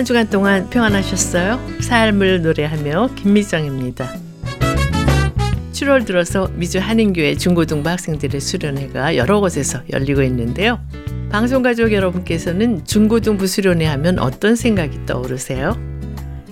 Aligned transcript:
한 0.00 0.04
주간 0.06 0.30
동안 0.30 0.70
평안하셨어요? 0.70 1.60
삶을 1.82 2.40
노래하며 2.40 3.10
김미정입니다. 3.16 4.10
7월 5.72 6.06
들어서 6.06 6.48
미주 6.54 6.78
한인교회 6.78 7.34
중고등부 7.34 7.86
학생들의 7.86 8.40
수련회가 8.40 9.16
여러 9.16 9.40
곳에서 9.40 9.82
열리고 9.92 10.22
있는데요. 10.22 10.80
방송 11.28 11.60
가족 11.62 11.92
여러분께서는 11.92 12.82
중고등부 12.86 13.46
수련회 13.46 13.84
하면 13.84 14.18
어떤 14.20 14.56
생각이 14.56 15.04
떠오르세요? 15.04 15.78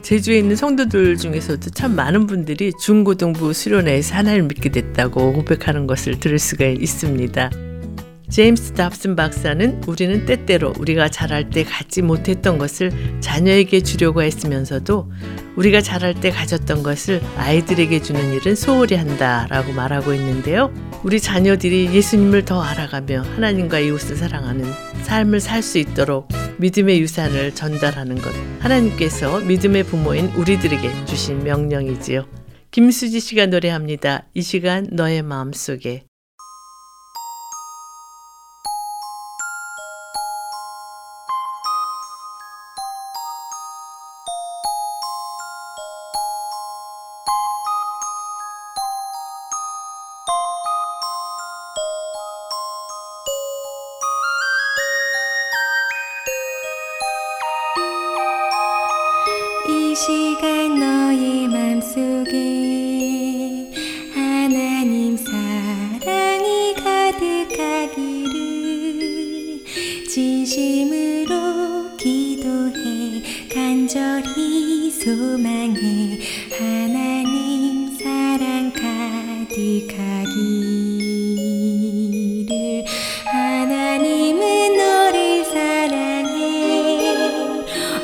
제주에 0.03 0.37
있는 0.37 0.55
성도들 0.55 1.17
중에서도 1.17 1.71
참 1.71 1.97
많은 1.97 2.27
분들이 2.27 2.71
중고등부 2.85 3.55
수련회에서 3.55 4.15
하나님을 4.15 4.49
믿게 4.49 4.69
됐다고 4.69 5.33
고백하는 5.33 5.87
것을 5.87 6.21
들을 6.21 6.39
수가 6.39 6.67
있습니다. 6.67 7.68
제임스 8.31 8.75
답슨 8.75 9.17
박사는 9.17 9.83
우리는 9.87 10.27
때때로 10.27 10.75
우리가 10.79 11.09
자랄 11.09 11.49
때 11.51 11.65
갖지 11.65 12.03
못했던 12.03 12.59
것을 12.59 12.93
자녀에게 13.21 13.81
주려고 13.83 14.23
했으면서도 14.23 15.11
우리가 15.57 15.81
자랄 15.81 16.15
때 16.15 16.31
가졌던 16.31 16.83
것을 16.83 17.21
아이들에게 17.37 18.01
주는 18.03 18.33
일은 18.33 18.55
소홀히 18.55 18.97
한다라고 18.97 19.73
말하고 19.73 20.13
있는데요. 20.15 20.73
우리 21.03 21.21
자녀들이 21.21 21.93
예수님을 21.95 22.45
더 22.45 22.61
알아가며 22.63 23.23
하나님과 23.23 23.81
이웃을 23.81 24.17
사랑하는 24.17 24.65
삶을 25.03 25.41
살 25.41 25.63
수 25.63 25.79
있도록 25.79 26.29
믿음의 26.59 27.01
유산을 27.01 27.55
전달하는 27.55 28.17
것. 28.17 28.33
하나님께서 28.61 29.41
믿음의 29.41 29.85
부모인 29.85 30.27
우리들에게 30.37 31.05
주신 31.07 31.45
명령이지요. 31.45 32.27
김수지 32.71 33.21
씨가 33.21 33.47
노래합니다. 33.47 34.27
이 34.35 34.43
시간 34.43 34.87
너의 34.91 35.23
마음 35.23 35.53
속에. 35.53 36.08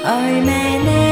얼마나 0.04 1.03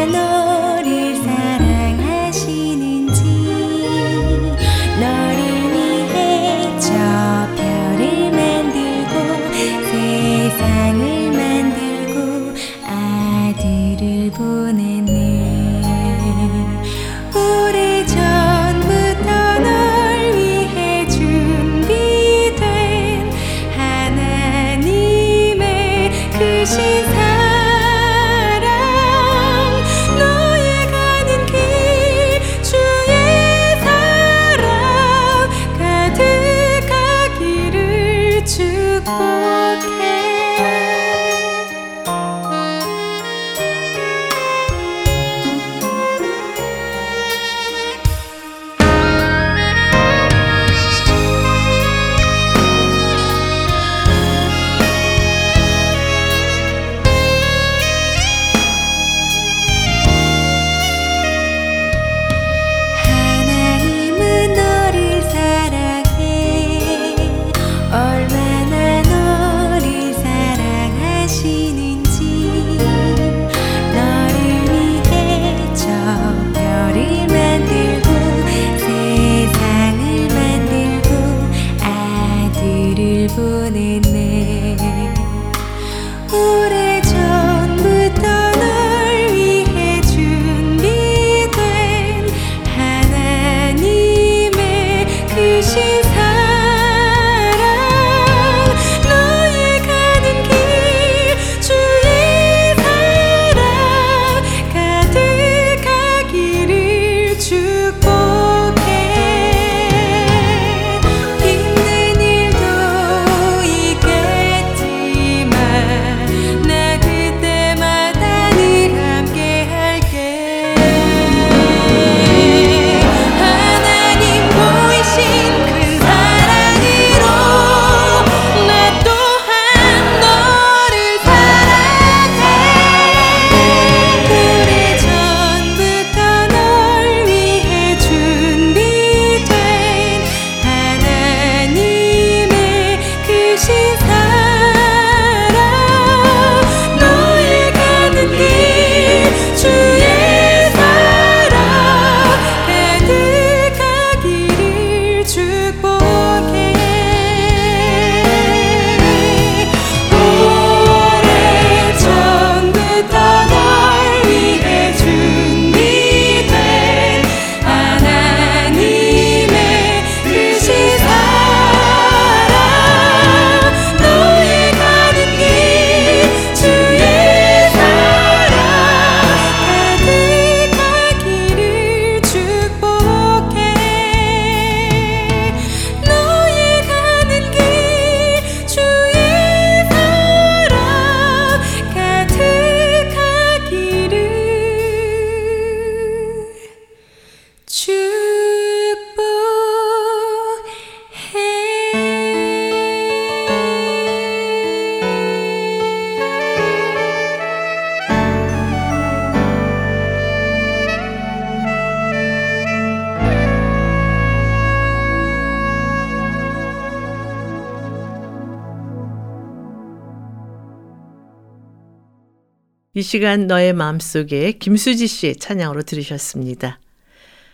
이 222.95 223.01
시간 223.01 223.47
너의 223.47 223.73
마음속에 223.73 224.53
김수지 224.53 225.07
씨의 225.07 225.37
찬양으로 225.37 225.81
들으셨습니다. 225.81 226.79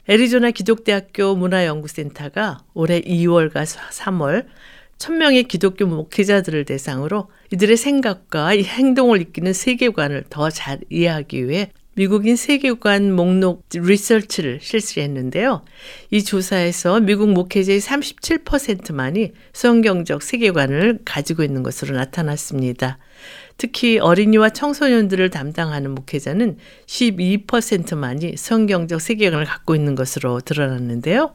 애리조나 0.08 0.50
기독대학교 0.50 1.37
문화연구센터가 1.37 2.58
올해 2.75 3.00
2월과 3.02 3.62
3월 3.62 4.46
1000명의 4.99 5.46
기독교 5.46 5.87
목회자들을 5.87 6.64
대상으로 6.64 7.31
이들의 7.52 7.76
생각과 7.76 8.49
행동을 8.49 9.20
이끄는 9.20 9.52
세계관을 9.52 10.25
더 10.29 10.50
잘 10.50 10.81
이해하기 10.90 11.49
위해 11.49 11.70
미국인 11.94 12.34
세계관 12.34 13.12
목록 13.12 13.64
리서치를 13.75 14.58
실시했는데요. 14.61 15.64
이 16.11 16.23
조사에서 16.23 16.99
미국 17.00 17.29
목회자의 17.31 17.81
37%만이 17.81 19.32
성경적 19.52 20.23
세계관을 20.23 21.00
가지고 21.05 21.43
있는 21.43 21.64
것으로 21.64 21.96
나타났습니다. 21.96 22.99
특히 23.58 23.99
어린이와 23.99 24.50
청소년들을 24.50 25.31
담당하는 25.31 25.90
목회자는 25.94 26.56
12%만이 26.87 28.37
성경적 28.37 29.00
세계관을 29.00 29.44
갖고 29.44 29.75
있는 29.75 29.96
것으로 29.96 30.40
드러났는데요. 30.40 31.34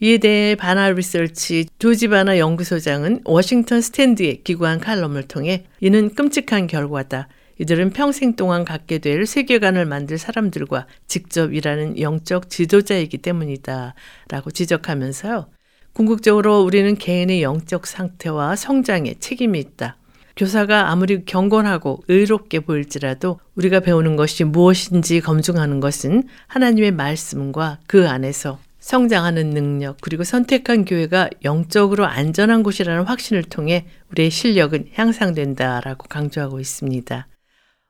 이에 0.00 0.18
대해 0.18 0.54
바나 0.54 0.90
리서치 0.90 1.66
조지 1.78 2.08
바나 2.08 2.38
연구소장은 2.38 3.22
워싱턴 3.24 3.80
스탠드에 3.80 4.40
기고한 4.44 4.80
칼럼을 4.80 5.22
통해 5.22 5.64
이는 5.80 6.14
끔찍한 6.14 6.66
결과다. 6.66 7.28
이들은 7.58 7.90
평생 7.90 8.34
동안 8.34 8.64
갖게 8.64 8.98
될 8.98 9.24
세계관을 9.24 9.86
만들 9.86 10.18
사람들과 10.18 10.86
직접 11.06 11.54
일하는 11.54 11.98
영적 11.98 12.50
지도자이기 12.50 13.18
때문이다. 13.18 13.94
라고 14.28 14.50
지적하면서요. 14.50 15.48
궁극적으로 15.92 16.62
우리는 16.62 16.96
개인의 16.96 17.42
영적 17.42 17.86
상태와 17.86 18.56
성장에 18.56 19.14
책임이 19.20 19.58
있다. 19.58 19.96
교사가 20.36 20.90
아무리 20.90 21.24
경건하고 21.24 22.04
의롭게 22.08 22.60
보일지라도 22.60 23.38
우리가 23.54 23.80
배우는 23.80 24.16
것이 24.16 24.44
무엇인지 24.44 25.20
검증하는 25.20 25.80
것은 25.80 26.24
하나님의 26.46 26.92
말씀과 26.92 27.78
그 27.86 28.08
안에서 28.08 28.58
성장하는 28.82 29.50
능력, 29.50 29.98
그리고 30.00 30.24
선택한 30.24 30.84
교회가 30.84 31.30
영적으로 31.44 32.04
안전한 32.04 32.64
곳이라는 32.64 33.04
확신을 33.04 33.44
통해 33.44 33.86
우리의 34.10 34.30
실력은 34.30 34.88
향상된다라고 34.94 36.08
강조하고 36.08 36.58
있습니다. 36.58 37.28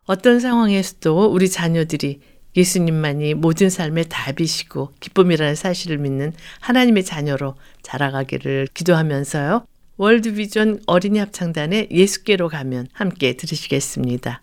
어떤 0.04 0.40
상황에서도 0.40 1.32
우리 1.32 1.48
자녀들이 1.48 2.20
예수님만이 2.54 3.32
모든 3.32 3.70
삶의 3.70 4.06
답이시고 4.10 4.92
기쁨이라는 5.00 5.54
사실을 5.54 5.96
믿는 5.96 6.34
하나님의 6.60 7.04
자녀로 7.04 7.54
자라가기를 7.82 8.68
기도하면서요. 8.74 9.64
월드비전 10.02 10.80
어린이 10.86 11.20
합창단의 11.20 11.86
예수께로 11.92 12.48
가면 12.48 12.88
함께 12.92 13.36
들으시겠습니다. 13.36 14.42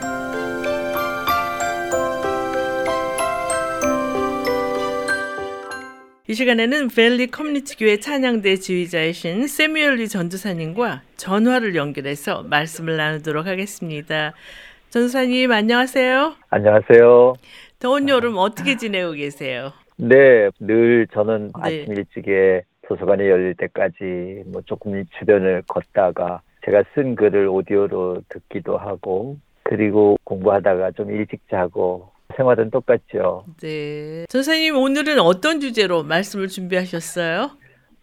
이 6.31 6.33
시간에는 6.33 6.87
벨리 6.95 7.27
커뮤니티 7.27 7.75
교회 7.75 7.97
찬양대 7.97 8.55
지휘자이신 8.55 9.47
세뮤얼리 9.47 10.07
전도사님과 10.07 11.01
전화를 11.17 11.75
연결해서 11.75 12.43
말씀을 12.43 12.95
나누도록 12.95 13.47
하겠습니다. 13.47 14.31
전도사님 14.91 15.51
안녕하세요. 15.51 16.35
안녕하세요. 16.49 17.33
더운 17.79 18.07
여름 18.07 18.37
어떻게 18.37 18.77
지내고 18.77 19.11
계세요? 19.11 19.73
네, 19.97 20.49
늘 20.61 21.05
저는 21.11 21.47
네. 21.47 21.81
아침 21.81 21.97
일찍에 21.97 22.61
도서관이 22.87 23.27
열릴 23.27 23.53
때까지 23.55 24.43
뭐 24.53 24.61
조금 24.65 25.03
주변을 25.19 25.63
걷다가 25.67 26.39
제가 26.63 26.85
쓴 26.95 27.15
글을 27.15 27.49
오디오로 27.49 28.21
듣기도 28.29 28.77
하고 28.77 29.35
그리고 29.63 30.17
공부하다가 30.23 30.91
좀 30.91 31.11
일찍 31.11 31.41
자고 31.49 32.09
생활은 32.35 32.71
똑같죠. 32.71 33.45
네. 33.61 34.25
전사님 34.27 34.75
오늘은 34.77 35.19
어떤 35.19 35.59
주제로 35.59 36.03
말씀을 36.03 36.47
준비하셨어요? 36.47 37.51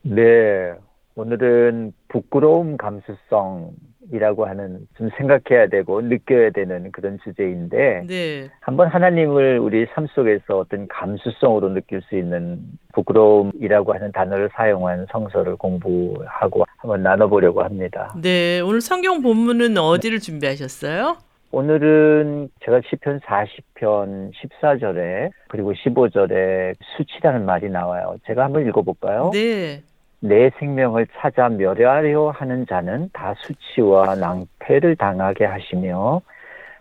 네, 0.03 0.73
오늘은 1.15 1.93
부끄러움 2.09 2.77
감수성이라는 2.77 3.89
이라고 4.13 4.47
하는 4.47 4.79
좀 4.97 5.11
생각해야 5.19 5.69
되고 5.69 6.01
느껴야 6.01 6.51
되는 6.51 6.91
그런 6.93 7.19
주제인데 7.23 8.05
네. 8.07 8.49
한번 8.61 8.89
하나님을 8.89 9.59
우리 9.59 9.87
삶 9.93 10.07
속에서 10.15 10.59
어떤 10.61 10.89
감수성으로 10.89 11.71
느낄 11.71 12.01
수 12.09 12.17
있는 12.17 12.61
부끄러움이라고 12.95 13.93
하는 13.93 14.11
단어를 14.13 14.49
사용한 14.55 15.07
성서를 15.11 15.57
공부하고 15.57 16.65
한번 16.79 17.03
나눠보려고 17.03 17.63
합니다. 17.63 18.15
네, 18.21 18.61
오늘 18.61 18.81
성경 18.81 19.23
본문은 19.23 19.77
어디를 19.77 20.21
준비하셨어요? 20.21 21.19
오늘은 21.51 22.51
제가 22.65 22.81
시편 22.89 23.21
40편 23.21 24.33
14절에 24.35 25.31
그리고 25.49 25.73
15절에 25.73 26.75
수치라는 26.97 27.47
말이 27.47 27.71
나와요. 27.71 28.17
제가 28.27 28.45
한번 28.45 28.67
읽어볼까요? 28.69 29.31
네. 29.33 29.83
내 30.21 30.51
생명을 30.59 31.07
찾아 31.19 31.49
멸하려 31.49 32.31
하는 32.31 32.67
자는 32.67 33.09
다 33.13 33.35
수치와 33.41 34.17
낭패를 34.17 34.97
당하게 34.97 35.45
하시며 35.45 36.21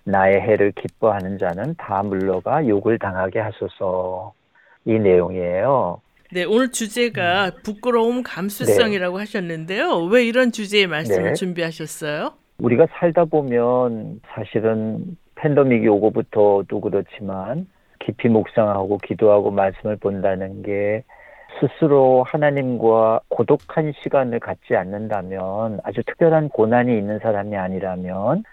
나의 0.04 0.42
해를 0.42 0.72
기뻐하는 0.72 1.38
자는 1.38 1.76
다 1.78 2.02
물러가 2.04 2.66
욕을 2.68 2.98
당하게 2.98 3.40
하소서. 3.40 4.34
이 4.86 4.94
내용이에요. 4.94 6.02
네, 6.32 6.46
오늘 6.46 6.72
주제가 6.72 7.52
부끄러움 7.64 8.24
감수성이라고 8.24 9.20
하셨는데요. 9.20 10.06
왜 10.06 10.26
이런 10.26 10.52
주제의 10.52 10.88
말씀을 10.88 11.30
네. 11.30 11.34
준비하셨어요? 11.34 12.34
우리가 12.60 12.88
살다 12.92 13.26
보면 13.26 14.22
사실은 14.28 15.18
팬데믹이 15.36 15.88
오고부터도 15.88 16.82
그렇지만 16.82 17.68
깊이 18.00 18.30
묵상하고 18.30 18.98
기도하고 19.00 19.52
말씀을 19.52 19.98
본다는 19.98 20.64
게 20.64 21.04
스스로 21.60 22.24
하나님과 22.24 23.22
고독한 23.30 23.94
시간을 24.04 24.40
갖지 24.40 24.76
않는다면 24.76 25.80
아주 25.84 26.04
특별한 26.04 26.50
고난이 26.50 26.98
있는 26.98 27.20
사람이 27.20 27.56
아니라면 27.56 28.44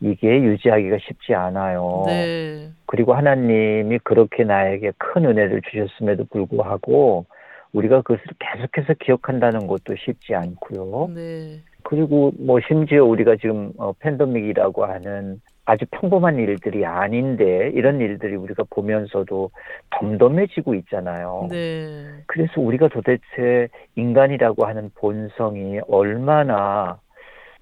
이게 0.00 0.42
유지하기가 0.42 0.98
쉽지 1.00 1.34
않아요. 1.34 2.02
네. 2.06 2.70
그리고 2.86 3.14
하나님이 3.14 3.98
그렇게 4.04 4.44
나에게 4.44 4.92
큰 4.98 5.24
은혜를 5.24 5.62
주셨음에도 5.62 6.26
불구하고 6.26 7.24
우리가 7.72 8.02
그것을 8.02 8.24
계속해서 8.38 8.94
기억한다는 9.00 9.66
것도 9.66 9.96
쉽지 9.96 10.34
않고요. 10.34 11.08
네. 11.14 11.60
그리고 11.88 12.32
뭐 12.38 12.58
심지어 12.66 13.04
우리가 13.04 13.36
지금 13.36 13.70
어, 13.78 13.92
팬데믹이라고 14.00 14.86
하는 14.86 15.40
아주 15.64 15.84
평범한 15.92 16.36
일들이 16.36 16.84
아닌데 16.84 17.70
이런 17.74 18.00
일들이 18.00 18.34
우리가 18.34 18.64
보면서도 18.70 19.50
덤덤해지고 19.90 20.74
있잖아요. 20.74 21.46
네. 21.48 22.04
그래서 22.26 22.60
우리가 22.60 22.88
도대체 22.88 23.68
인간이라고 23.94 24.66
하는 24.66 24.90
본성이 24.96 25.78
얼마나 25.86 26.98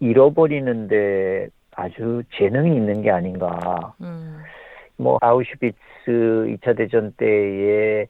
잃어버리는데 0.00 1.49
아주 1.73 2.23
재능이 2.38 2.75
있는 2.75 3.02
게 3.02 3.11
아닌가. 3.11 3.93
음. 4.00 4.38
뭐 4.97 5.19
아우슈비츠 5.21 5.76
2차 6.07 6.78
대전 6.78 7.12
때에 7.19 8.07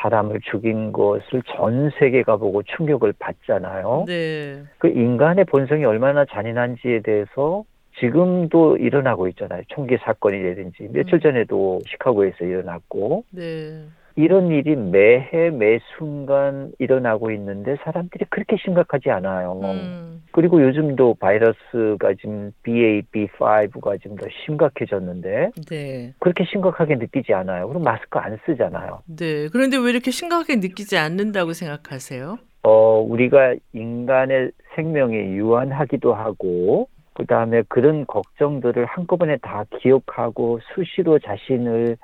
사람을 0.00 0.40
죽인 0.50 0.92
것을 0.92 1.42
전 1.54 1.90
세계가 1.98 2.36
보고 2.36 2.62
충격을 2.62 3.14
받잖아요. 3.18 4.04
네. 4.06 4.62
그 4.78 4.88
인간의 4.88 5.44
본성이 5.44 5.84
얼마나 5.84 6.24
잔인한지에 6.24 7.00
대해서 7.00 7.64
지금도 7.98 8.78
일어나고 8.78 9.28
있잖아요. 9.28 9.62
총기 9.68 9.96
사건이라든지 9.98 10.88
며칠 10.92 11.14
음. 11.14 11.20
전에도 11.20 11.80
시카고에서 11.86 12.44
일어났고 12.44 13.24
네. 13.30 13.84
이런 14.16 14.48
일이 14.48 14.76
매해 14.76 15.50
매 15.50 15.78
순간 15.96 16.72
일어나고 16.78 17.30
있는데 17.32 17.76
사람들이 17.84 18.26
그렇게 18.28 18.56
심각하지 18.56 19.10
않아요. 19.10 19.60
음. 19.62 20.22
그리고 20.32 20.62
요즘도 20.62 21.14
바이러스가 21.14 22.14
지금 22.20 22.52
BA.B5가 22.62 24.00
지금 24.00 24.16
더 24.16 24.26
심각해졌는데 24.44 25.50
네. 25.68 26.14
그렇게 26.18 26.44
심각하게 26.44 26.96
느끼지 26.96 27.32
않아요. 27.32 27.68
그럼 27.68 27.82
마스크 27.82 28.18
안 28.18 28.38
쓰잖아요. 28.46 29.02
네. 29.06 29.48
그런데 29.48 29.76
왜 29.76 29.90
이렇게 29.90 30.10
심각하게 30.10 30.56
느끼지 30.56 30.96
않는다고 30.96 31.52
생각하세요? 31.52 32.38
어, 32.62 33.00
우리가 33.00 33.54
인간의 33.72 34.52
생명이 34.74 35.16
유한하기도 35.16 36.12
하고, 36.14 36.88
그 37.14 37.26
다음에 37.26 37.62
그런 37.68 38.06
걱정들을 38.06 38.84
한꺼번에 38.84 39.36
다 39.38 39.64
기억하고 39.80 40.60
수시로 40.74 41.18
자신을 41.18 41.96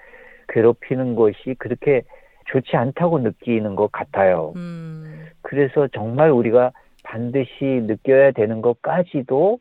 괴롭히는 0.49 1.15
것이 1.15 1.55
그렇게 1.59 2.03
좋지 2.47 2.77
않다고 2.77 3.19
느끼는 3.19 3.75
것 3.75 3.91
같아요. 3.93 4.53
음. 4.57 5.27
그래서 5.43 5.89
정말 5.89 6.31
우리가 6.31 6.73
반드시 7.03 7.65
느껴야 7.65 8.33
되는 8.33 8.63
것까지도 8.63 9.59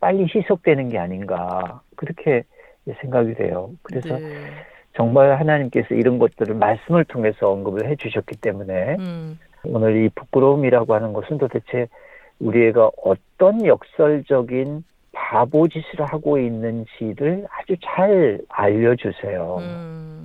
빨리 0.00 0.26
희석되는 0.34 0.88
게 0.88 0.98
아닌가. 0.98 1.82
그렇게 1.96 2.44
생각이 3.00 3.34
돼요. 3.34 3.70
그래서 3.82 4.18
네. 4.18 4.26
정말 4.94 5.38
하나님께서 5.38 5.94
이런 5.94 6.18
것들을 6.18 6.54
말씀을 6.54 7.04
통해서 7.04 7.50
언급을 7.50 7.88
해 7.88 7.96
주셨기 7.96 8.36
때문에 8.40 8.96
음. 8.98 9.38
오늘 9.64 10.04
이 10.04 10.08
부끄러움이라고 10.10 10.94
하는 10.94 11.12
것은 11.12 11.38
도대체 11.38 11.88
우리 12.40 12.66
애가 12.66 12.90
어떤 13.02 13.64
역설적인 13.64 14.84
바보짓을 15.12 16.04
하고 16.06 16.38
있는지를 16.38 17.46
아주 17.50 17.76
잘 17.84 18.40
알려주세요. 18.48 19.56
음. 19.60 20.21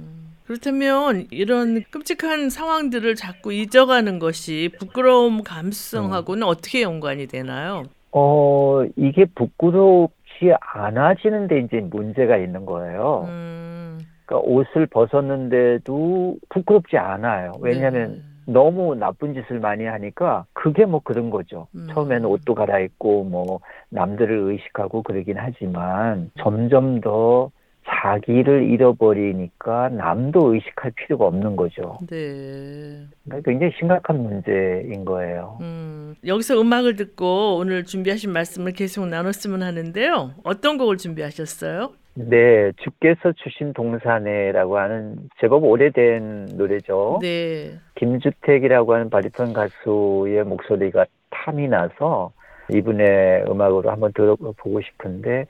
그렇다면 0.48 1.28
이런 1.30 1.84
끔찍한 1.92 2.50
상황들을 2.50 3.16
자꾸 3.16 3.52
잊어가는 3.52 4.18
것이 4.18 4.72
부끄러움 4.80 5.44
감수성하고는 5.44 6.44
음. 6.44 6.48
어떻게 6.48 6.84
연관이 6.84 7.28
되나요? 7.28 7.84
어, 8.14 8.86
이게 8.96 9.26
부끄럽지 9.36 10.54
않아지는데 10.62 11.60
이제 11.60 11.82
문제가 11.82 12.38
있는 12.38 12.66
거예요. 12.66 13.26
음. 13.28 14.00
그러니까 14.26 14.50
옷을 14.50 14.88
벗었는데도 14.88 16.38
부끄럽지 16.48 16.98
않아요. 16.98 17.52
왜냐하면 17.60 18.14
네. 18.14 18.54
너무 18.54 18.96
나쁜 18.96 19.34
짓을 19.34 19.60
많이 19.60 19.84
하니까 19.84 20.46
그게 20.54 20.86
뭐 20.86 21.02
그런 21.04 21.30
거죠. 21.30 21.68
음. 21.76 21.88
처음에는 21.92 22.24
옷도 22.26 22.56
갈아입고 22.56 23.26
뭐 23.26 23.60
남들을 23.90 24.34
의식하고 24.34 25.04
그러긴 25.04 25.36
하지만 25.38 26.32
점점 26.40 27.02
더 27.02 27.52
자기를 27.90 28.70
잃어버리니까 28.70 29.90
남도 29.90 30.54
의식할 30.54 30.92
필요가 30.92 31.26
없는 31.26 31.56
거죠. 31.56 31.98
네. 32.10 33.06
그러니까 33.24 33.50
굉장히 33.50 33.74
심각한 33.80 34.22
문제인 34.22 35.06
거예요. 35.06 35.58
음. 35.62 36.16
여기서 36.26 36.60
음악을 36.60 36.96
듣고 36.96 37.58
오늘 37.58 37.86
준비하신 37.86 38.32
말씀을 38.32 38.74
계속 38.74 39.08
나눴으면 39.08 39.64
하는데요. 39.64 40.32
어떤 40.44 40.78
곡을 40.78 40.98
준비하셨어요? 40.98 41.92
네, 42.16 42.72
주께서 42.78 43.32
주신 43.34 43.74
동산에라고 43.74 44.80
하는 44.80 45.18
제법 45.40 45.64
오래된 45.64 46.50
노래죠. 46.56 47.20
네. 47.22 47.78
김주택이라고 47.96 48.96
하는 48.96 49.10
바리톤 49.10 49.54
가수의 49.54 50.44
목소리가 50.44 51.06
탐이 51.30 51.68
나서 51.68 52.32
이분의 52.74 53.46
음악으로 53.50 53.92
한번 53.92 54.12
들어보고 54.14 54.82
싶은데 54.82 55.46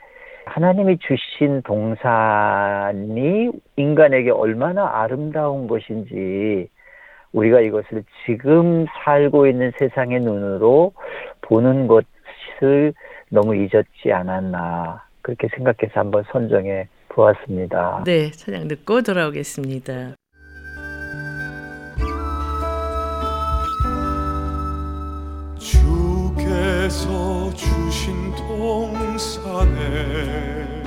하나님이 0.47 0.97
주신 0.99 1.61
동산이 1.63 3.51
인간에게 3.75 4.31
얼마나 4.31 5.01
아름다운 5.01 5.67
것인지 5.67 6.69
우리가 7.33 7.59
이것을 7.61 8.03
지금 8.25 8.85
살고 9.03 9.47
있는 9.47 9.71
세상의 9.77 10.21
눈으로 10.21 10.93
보는 11.41 11.87
것을 11.87 12.93
너무 13.29 13.55
잊었지 13.55 14.11
않았나 14.11 15.03
그렇게 15.21 15.47
생각해서 15.55 15.99
한번 15.99 16.23
선정해 16.31 16.87
보았습니다. 17.09 18.03
네, 18.05 18.31
찬양 18.31 18.67
듣고 18.69 19.01
돌아오겠습니다. 19.01 20.15
주께서 25.59 27.49
주신 27.53 28.13
동 28.35 29.06
산에 29.17 30.83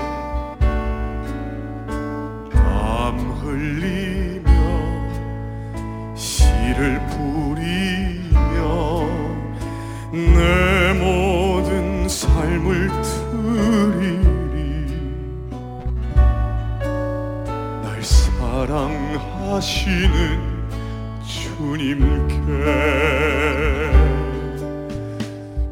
땀 2.53 3.19
흘리며 3.41 4.51
씨를 6.15 7.01
뿌리며 7.09 8.39
내 10.13 10.93
모든 10.93 12.09
삶을 12.09 12.89
드리리 13.03 14.55
날 17.83 18.01
사랑하시는 18.01 19.61
주님께 21.27 22.45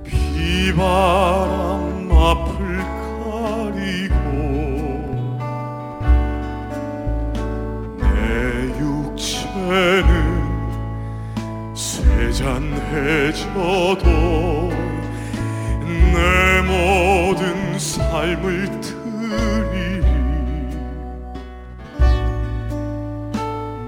비바 0.05 1.58
해져도 12.91 14.71
내몸 15.85 16.79
모든 17.29 17.79
삶을 17.79 18.81
드리리. 18.81 20.03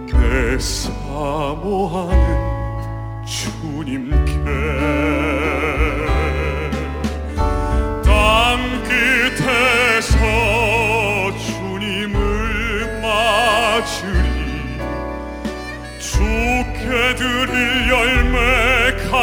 내 0.07 0.59
사모하는 0.59 2.17
주님께 3.27 4.33
땅 8.05 8.83
끝에서 8.85 10.17
주님을 11.39 13.01
맞으리. 13.03 14.29
주께 15.99 17.15
드릴 17.17 17.89
열매 17.89 18.80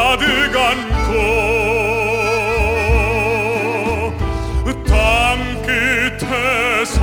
가득한 0.07 0.55
곳 1.05 1.17
땅 4.85 4.95
끝에서 5.63 7.01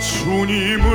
주님을 0.00 0.91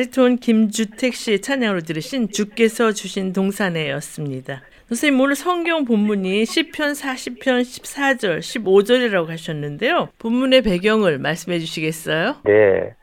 바리톤 0.00 0.38
김주택 0.38 1.14
씨의 1.14 1.40
찬양으로 1.40 1.82
들으신 1.82 2.30
주께서 2.30 2.92
주신 2.92 3.34
동산에였습니다. 3.34 4.62
선생님 4.88 5.20
오늘 5.20 5.34
성경 5.34 5.84
본문이 5.84 6.46
시편 6.46 6.92
40편 6.92 7.60
14절, 7.60 8.38
15절이라고 8.38 9.26
하셨는데요. 9.26 10.08
본문의 10.18 10.62
배경을 10.62 11.18
말씀해 11.18 11.58
주시겠어요? 11.58 12.36
네. 12.44 12.94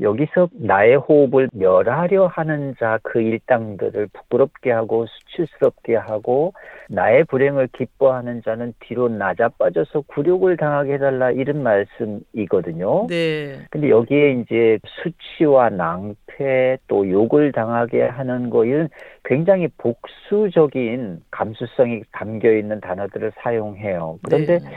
여기서 0.00 0.50
나의 0.52 0.96
호흡을 0.96 1.48
멸하려 1.52 2.26
하는 2.26 2.74
자 2.78 2.96
그 3.02 3.20
일당들을 3.20 4.08
부끄럽게 4.12 4.70
하고 4.70 5.06
수치스럽게 5.06 5.96
하고 5.96 6.52
나의 6.88 7.24
불행을 7.24 7.68
기뻐하는 7.68 8.42
자는 8.42 8.74
뒤로 8.80 9.08
낮아 9.08 9.48
빠져서 9.58 10.02
굴욕을 10.08 10.56
당하게 10.56 10.94
해달라 10.94 11.30
이런 11.30 11.62
말씀이거든요. 11.62 13.06
네. 13.08 13.60
근데 13.70 13.90
여기에 13.90 14.32
이제 14.42 14.78
수치와 15.02 15.70
낭패 15.70 16.78
또 16.88 17.08
욕을 17.08 17.52
당하게 17.52 18.02
하는 18.02 18.50
거는 18.50 18.88
굉장히 19.24 19.68
복수적인 19.78 21.22
감수성이 21.30 22.02
담겨 22.12 22.52
있는 22.52 22.80
단어들을 22.80 23.32
사용해요. 23.36 24.18
그런데 24.22 24.58
네. 24.58 24.70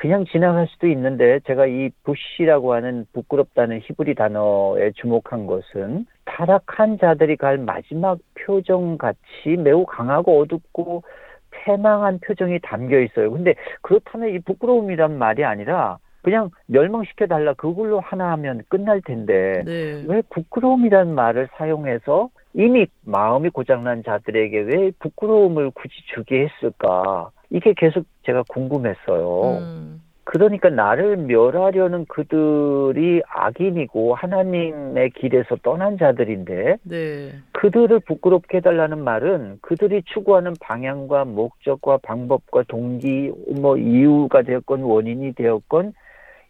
그냥 0.00 0.24
지나갈 0.24 0.66
수도 0.68 0.86
있는데 0.86 1.40
제가 1.40 1.66
이 1.66 1.90
부시라고 2.04 2.72
하는 2.72 3.04
부끄럽다는 3.12 3.80
히브리 3.82 4.14
단어에 4.14 4.92
주목한 4.92 5.46
것은 5.46 6.06
타락한 6.24 6.96
자들이 6.96 7.36
갈 7.36 7.58
마지막 7.58 8.18
표정 8.34 8.96
같이 8.96 9.18
매우 9.58 9.84
강하고 9.84 10.40
어둡고 10.40 11.02
패망한 11.50 12.20
표정이 12.20 12.60
담겨 12.62 12.98
있어요. 12.98 13.30
근데 13.30 13.54
그렇다면 13.82 14.30
이 14.30 14.38
부끄러움이란 14.38 15.18
말이 15.18 15.44
아니라 15.44 15.98
그냥 16.22 16.48
멸망시켜 16.64 17.26
달라 17.26 17.52
그걸로 17.52 18.00
하나 18.00 18.32
하면 18.32 18.62
끝날 18.68 19.02
텐데 19.02 19.62
네. 19.66 20.02
왜 20.06 20.22
부끄러움이란 20.30 21.14
말을 21.14 21.50
사용해서 21.58 22.30
이미 22.54 22.86
마음이 23.04 23.50
고장난 23.50 24.02
자들에게 24.02 24.60
왜 24.60 24.92
부끄러움을 24.98 25.72
굳이 25.72 25.94
주게 26.14 26.48
했을까? 26.48 27.32
이게 27.50 27.74
계속 27.76 28.04
제가 28.22 28.44
궁금했어요. 28.48 29.58
음, 29.58 30.02
그러니까 30.24 30.70
나를 30.70 31.16
멸하려는 31.16 32.06
그들이 32.06 33.20
악인이고 33.28 34.14
하나님의 34.14 35.10
길에서 35.10 35.56
떠난 35.56 35.98
자들인데 35.98 36.76
네. 36.84 37.32
그들을 37.52 37.98
부끄럽게 38.00 38.58
해달라는 38.58 39.02
말은 39.02 39.58
그들이 39.60 40.02
추구하는 40.04 40.54
방향과 40.60 41.24
목적과 41.24 41.98
방법과 41.98 42.62
동기 42.68 43.32
뭐 43.60 43.76
이유가 43.76 44.42
되었건 44.42 44.82
원인이 44.82 45.32
되었건 45.32 45.94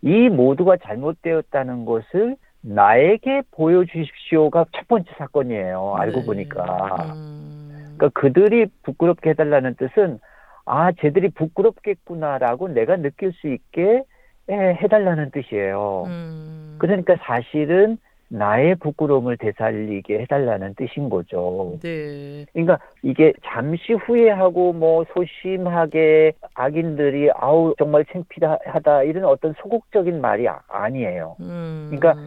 이 0.02 0.28
모두가 0.28 0.76
잘못되었다는 0.76 1.86
것을 1.86 2.36
나에게 2.62 3.42
보여주십시오가 3.52 4.66
첫 4.72 4.88
번째 4.88 5.10
사건이에요. 5.16 5.94
알고 5.96 6.20
네. 6.20 6.26
보니까. 6.26 7.14
음, 7.14 7.94
그러니까 7.96 8.20
그들이 8.20 8.66
부끄럽게 8.82 9.30
해달라는 9.30 9.76
뜻은 9.76 10.18
아 10.66 10.92
쟤들이 10.92 11.30
부끄럽겠구나라고 11.30 12.68
내가 12.68 12.96
느낄 12.96 13.32
수 13.32 13.48
있게 13.48 14.02
해- 14.50 14.78
해달라는 14.82 15.30
뜻이에요. 15.30 16.04
음, 16.06 16.76
그러니까 16.78 17.16
사실은 17.22 17.98
나의 18.32 18.76
부끄러움을 18.76 19.36
되살리게 19.38 20.20
해달라는 20.20 20.74
뜻인 20.74 21.08
거죠. 21.08 21.78
네. 21.82 22.46
그러니까 22.52 22.78
이게 23.02 23.32
잠시 23.44 23.92
후회하고 23.92 24.72
뭐 24.72 25.04
소심하게 25.12 26.34
악인들이 26.54 27.30
아우 27.34 27.74
정말 27.76 28.04
창피하다 28.04 29.02
이런 29.02 29.24
어떤 29.24 29.52
소극적인 29.60 30.20
말이 30.20 30.48
아- 30.48 30.60
아니에요. 30.68 31.36
음, 31.40 31.90
그러니까 31.90 32.22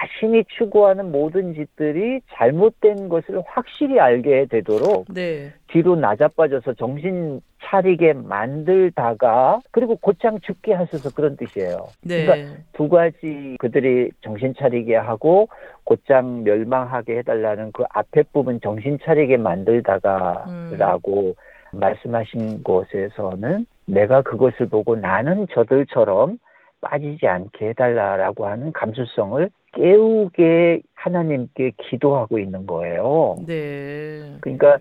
자신이 0.00 0.44
추구하는 0.56 1.12
모든 1.12 1.54
짓들이 1.54 2.20
잘못된 2.32 3.08
것을 3.08 3.42
확실히 3.46 4.00
알게 4.00 4.46
되도록 4.46 5.06
네. 5.12 5.52
뒤로 5.68 5.96
낮아빠져서 5.96 6.74
정신 6.74 7.40
차리게 7.62 8.14
만들다가 8.14 9.60
그리고 9.70 9.96
곧장 9.96 10.40
죽게 10.40 10.72
하셔서 10.72 11.10
그런 11.10 11.36
뜻이에요. 11.36 11.88
네. 12.02 12.24
그러니까 12.24 12.56
두 12.72 12.88
가지 12.88 13.56
그들이 13.58 14.10
정신 14.22 14.54
차리게 14.58 14.96
하고 14.96 15.48
곧장 15.84 16.44
멸망하게 16.44 17.18
해달라는 17.18 17.72
그 17.72 17.84
앞에 17.90 18.22
부분 18.32 18.60
정신 18.62 18.98
차리게 19.02 19.36
만들다가라고 19.36 21.34
말씀하신 21.72 22.62
곳에서는 22.62 23.66
내가 23.86 24.22
그것을 24.22 24.68
보고 24.68 24.96
나는 24.96 25.46
저들처럼 25.52 26.38
빠지지 26.80 27.26
않게 27.26 27.68
해달라라고 27.68 28.46
하는 28.46 28.72
감수성을 28.72 29.50
깨우게 29.72 30.82
하나님께 30.94 31.72
기도하고 31.78 32.38
있는 32.38 32.66
거예요. 32.66 33.36
네. 33.46 34.36
그러니까 34.40 34.78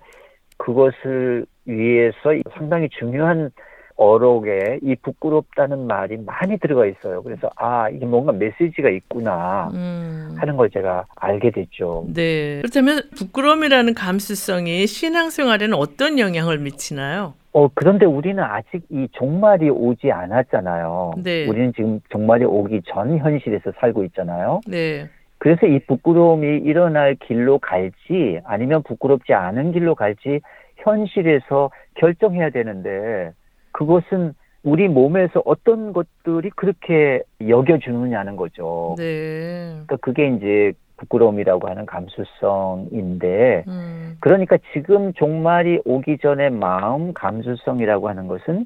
그것을 0.58 1.45
위해서 1.65 2.34
상당히 2.58 2.89
중요한 2.89 3.52
어록에 3.95 4.80
이 4.82 4.95
부끄럽다는 4.95 5.86
말이 5.86 6.17
많이 6.17 6.58
들어가 6.58 6.86
있어요. 6.86 7.21
그래서 7.21 7.49
아 7.58 7.89
이게 7.89 8.06
뭔가 8.06 8.32
메시지가 8.32 8.89
있구나 8.89 9.69
음. 9.73 10.36
하는 10.38 10.56
걸 10.56 10.69
제가 10.69 11.06
알게 11.17 11.52
됐죠. 11.52 12.06
네. 12.13 12.62
그렇다면 12.62 13.02
부끄러움이라는 13.17 13.93
감수성이 13.93 14.88
신앙생활에는 14.88 15.75
어떤 15.75 16.17
영향을 16.17 16.60
미치나요? 16.60 17.34
어 17.51 17.67
그런데 17.73 18.05
우리는 18.05 18.41
아직 18.43 18.83
이 18.89 19.07
종말이 19.12 19.69
오지 19.69 20.12
않았잖아요. 20.12 21.13
네. 21.23 21.47
우리는 21.47 21.73
지금 21.73 21.99
종말이 22.09 22.45
오기 22.45 22.81
전 22.85 23.17
현실에서 23.17 23.71
살고 23.79 24.03
있잖아요. 24.05 24.62
네. 24.67 25.07
그래서 25.39 25.65
이 25.65 25.79
부끄러움이 25.79 26.59
일어날 26.59 27.15
길로 27.15 27.57
갈지 27.59 28.39
아니면 28.43 28.83
부끄럽지 28.83 29.33
않은 29.33 29.71
길로 29.71 29.95
갈지 29.95 30.41
현실에서 30.77 31.71
결정해야 31.95 32.49
되는데 32.49 33.31
그것은 33.71 34.33
우리 34.63 34.88
몸에서 34.88 35.41
어떤 35.45 35.93
것들이 35.93 36.49
그렇게 36.51 37.23
여겨주느냐는 37.47 38.35
거죠. 38.35 38.95
네. 38.97 39.69
그러니까 39.71 39.95
그게 40.01 40.27
이제 40.27 40.73
부끄러움이라고 40.99 41.67
하는 41.67 41.85
감수성인데 41.85 43.63
음. 43.67 44.17
그러니까 44.19 44.57
지금 44.73 45.13
종말이 45.13 45.79
오기 45.85 46.19
전에 46.19 46.49
마음 46.49 47.13
감수성이라고 47.13 48.09
하는 48.09 48.27
것은 48.27 48.65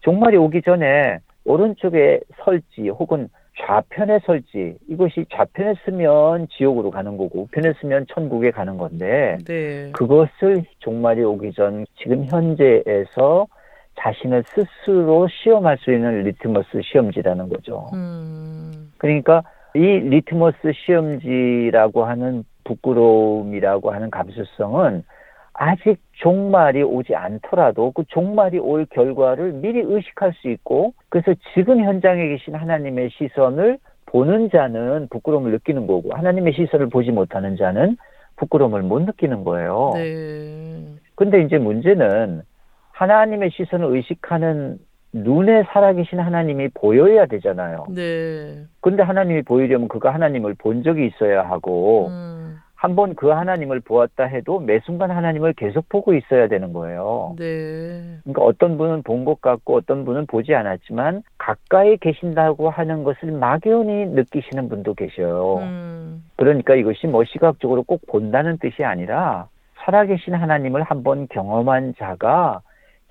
종말이 0.00 0.36
오기 0.36 0.62
전에 0.62 1.18
오른쪽에 1.44 2.20
설지 2.44 2.88
혹은 2.88 3.28
좌편에 3.58 4.20
설지 4.24 4.76
이것이 4.88 5.26
좌편에 5.32 5.74
서면 5.84 6.48
지옥으로 6.50 6.90
가는 6.90 7.16
거고 7.16 7.42
우편에 7.42 7.74
서면 7.80 8.06
천국에 8.08 8.50
가는 8.50 8.78
건데 8.78 9.38
네. 9.44 9.90
그것을 9.92 10.64
종말이 10.78 11.22
오기 11.22 11.52
전 11.52 11.84
지금 11.96 12.24
현재에서 12.24 13.46
자신을 13.96 14.44
스스로 14.46 15.28
시험할 15.28 15.76
수 15.78 15.92
있는 15.92 16.22
리트머스 16.22 16.80
시험지라는 16.82 17.48
거죠. 17.50 17.90
음. 17.92 18.92
그러니까 18.96 19.42
이 19.74 19.78
리트머스 19.78 20.72
시험지라고 20.74 22.04
하는 22.04 22.44
부끄러움이라고 22.64 23.92
하는 23.92 24.10
감수성은 24.10 25.04
아직 25.52 25.98
종말이 26.12 26.82
오지 26.82 27.14
않더라도 27.14 27.92
그 27.92 28.04
종말이 28.08 28.58
올 28.58 28.86
결과를 28.86 29.52
미리 29.54 29.80
의식할 29.80 30.32
수 30.34 30.48
있고 30.48 30.94
그래서 31.08 31.34
지금 31.54 31.84
현장에 31.84 32.28
계신 32.28 32.54
하나님의 32.54 33.10
시선을 33.10 33.78
보는 34.06 34.50
자는 34.50 35.08
부끄러움을 35.10 35.52
느끼는 35.52 35.86
거고 35.86 36.14
하나님의 36.14 36.54
시선을 36.54 36.88
보지 36.88 37.10
못하는 37.10 37.56
자는 37.56 37.96
부끄러움을 38.36 38.82
못 38.82 39.02
느끼는 39.02 39.44
거예요. 39.44 39.92
네. 39.94 40.82
근데 41.14 41.42
이제 41.42 41.58
문제는 41.58 42.42
하나님의 42.92 43.50
시선을 43.50 43.94
의식하는 43.96 44.78
눈에 45.12 45.64
살아계신 45.72 46.20
하나님이 46.20 46.68
보여야 46.74 47.26
되잖아요. 47.26 47.86
네. 47.90 48.64
근데 48.80 49.02
하나님이 49.02 49.42
보이려면 49.42 49.88
그가 49.88 50.14
하나님을 50.14 50.54
본 50.54 50.82
적이 50.82 51.06
있어야 51.08 51.42
하고 51.42 52.08
음. 52.08 52.58
한번 52.76 53.14
그 53.14 53.28
하나님을 53.28 53.80
보았다 53.80 54.24
해도 54.24 54.58
매 54.58 54.80
순간 54.80 55.10
하나님을 55.10 55.52
계속 55.52 55.86
보고 55.90 56.14
있어야 56.14 56.48
되는 56.48 56.72
거예요. 56.72 57.34
네. 57.38 58.18
그러니까 58.22 58.42
어떤 58.42 58.78
분은 58.78 59.02
본 59.02 59.24
것 59.24 59.40
같고 59.42 59.76
어떤 59.76 60.06
분은 60.06 60.26
보지 60.26 60.54
않았지만 60.54 61.22
가까이 61.36 61.98
계신다고 61.98 62.70
하는 62.70 63.04
것을 63.04 63.32
막연히 63.32 64.06
느끼시는 64.06 64.70
분도 64.70 64.94
계셔요. 64.94 65.58
음. 65.58 66.24
그러니까 66.36 66.74
이것이 66.74 67.06
뭐 67.06 67.24
시각적으로 67.24 67.82
꼭 67.82 68.00
본다는 68.06 68.56
뜻이 68.58 68.82
아니라 68.82 69.48
살아계신 69.84 70.34
하나님을 70.34 70.82
한번 70.82 71.26
경험한 71.28 71.94
자가 71.98 72.62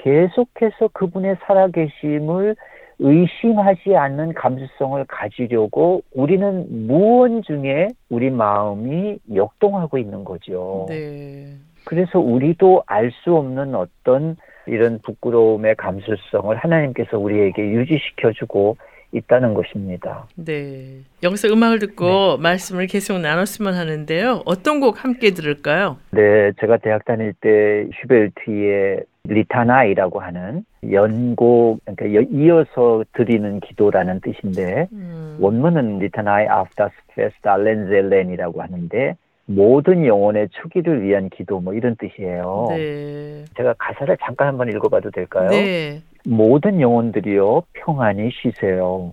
계속해서 0.04 0.90
그분의 0.94 1.38
살아계심을 1.46 2.56
의심하지 3.00 3.96
않는 3.96 4.34
감수성을 4.34 5.04
가지려고 5.06 6.02
우리는 6.14 6.88
무언 6.88 7.42
중에 7.44 7.88
우리 8.10 8.30
마음이 8.30 9.20
역동하고 9.34 9.98
있는 9.98 10.26
거죠. 10.26 10.86
네. 10.90 11.54
그래서 11.86 12.20
우리도 12.20 12.84
알 12.86 13.12
수 13.24 13.36
없는 13.36 13.74
어떤 13.74 14.36
이런 14.68 15.00
부끄러움의 15.00 15.76
감수성을 15.76 16.56
하나님께서 16.56 17.18
우리에게 17.18 17.62
유지시켜주고 17.62 18.78
있다는 19.12 19.56
것입니다. 19.56 20.28
네. 20.36 21.00
여기서 21.24 21.48
음악을 21.48 21.80
듣고 21.80 22.38
말씀을 22.38 22.86
계속 22.86 23.20
나눴으면 23.20 23.74
하는데요. 23.74 24.44
어떤 24.46 24.80
곡 24.80 25.04
함께 25.04 25.32
들을까요? 25.32 25.98
네, 26.12 26.52
제가 26.60 26.78
대학 26.78 27.06
다닐 27.06 27.34
때 27.42 27.88
슈벨트의 28.02 29.04
Litanei라고 29.30 30.20
하는 30.20 30.66
연곡, 30.92 31.80
그러니까 31.86 32.14
여- 32.16 32.28
이어서 32.32 33.04
드리는 33.14 33.60
기도라는 33.60 34.22
뜻인데 34.22 34.88
음. 34.92 35.38
원문은 35.40 36.00
Litanei 36.00 36.48
auf 36.48 36.71
das 36.71 36.94
Fest 37.16 37.58
aller 37.58 37.90
Seelen이라고 37.90 38.62
하는데 38.62 39.16
모든 39.46 40.06
영혼의 40.06 40.50
축일을 40.50 41.04
위한 41.04 41.30
기도 41.30 41.60
뭐 41.60 41.74
이런 41.74 41.96
뜻이에요. 41.96 42.68
네. 42.70 43.46
제가 43.58 43.74
가사를 43.78 44.16
잠깐 44.22 44.48
한번 44.50 44.70
읽어봐도 44.70 45.10
될까요? 45.12 45.50
네. 45.50 46.02
모든 46.26 46.80
영혼들이여 46.82 47.64
평안히 47.74 48.30
쉬세요. 48.32 49.12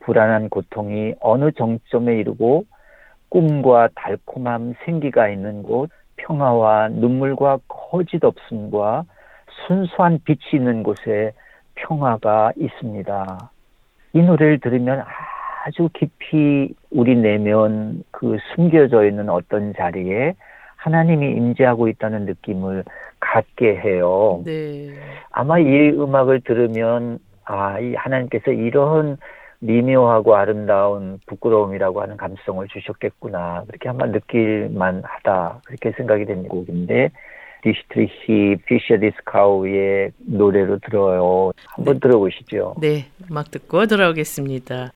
불안한 0.00 0.48
고통이 0.48 1.14
어느 1.20 1.50
정점에 1.52 2.16
이르고 2.18 2.64
꿈과 3.28 3.88
달콤함 3.94 4.74
생기가 4.84 5.28
있는 5.28 5.62
곳, 5.62 5.90
평화와 6.16 6.88
눈물과 6.88 7.58
거짓 7.68 8.24
없음과 8.24 9.04
순수한 9.66 10.20
빛이 10.24 10.40
있는 10.54 10.82
곳에 10.82 11.32
평화가 11.74 12.52
있습니다. 12.56 13.50
이 14.12 14.22
노래를 14.22 14.60
들으면 14.60 15.04
아주 15.64 15.88
깊이 15.92 16.74
우리 16.90 17.16
내면 17.16 18.02
그 18.10 18.38
숨겨져 18.54 19.04
있는 19.04 19.28
어떤 19.28 19.74
자리에 19.74 20.34
하나님이 20.76 21.32
임재하고 21.32 21.88
있다는 21.88 22.26
느낌을 22.26 22.84
갖게 23.18 23.76
해요. 23.76 24.42
네. 24.44 24.90
아마 25.32 25.58
이 25.58 25.90
음악을 25.90 26.42
들으면 26.42 27.18
아, 27.44 27.78
이 27.78 27.94
하나님께서 27.94 28.52
이런 28.52 29.16
미묘하고 29.60 30.36
아름다운 30.36 31.18
부끄러움이라고 31.26 32.02
하는 32.02 32.16
감성을 32.16 32.66
주셨겠구나. 32.68 33.64
그렇게 33.66 33.88
한번 33.88 34.12
느낄 34.12 34.68
만 34.72 35.02
하다. 35.04 35.60
그렇게 35.64 35.92
생각이 35.92 36.24
되는 36.26 36.46
곡인데, 36.48 37.10
디트리히 37.62 38.56
피셔 38.66 38.98
디스카우의 39.00 40.12
노래로 40.18 40.78
들어요. 40.80 41.52
한번 41.66 42.00
들어보시죠. 42.00 42.74
네. 42.80 43.06
음악 43.30 43.50
듣고 43.50 43.86
돌아오겠습니다. 43.86 44.92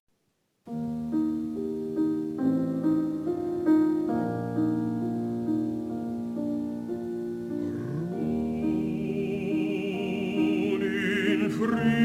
in 11.73 12.00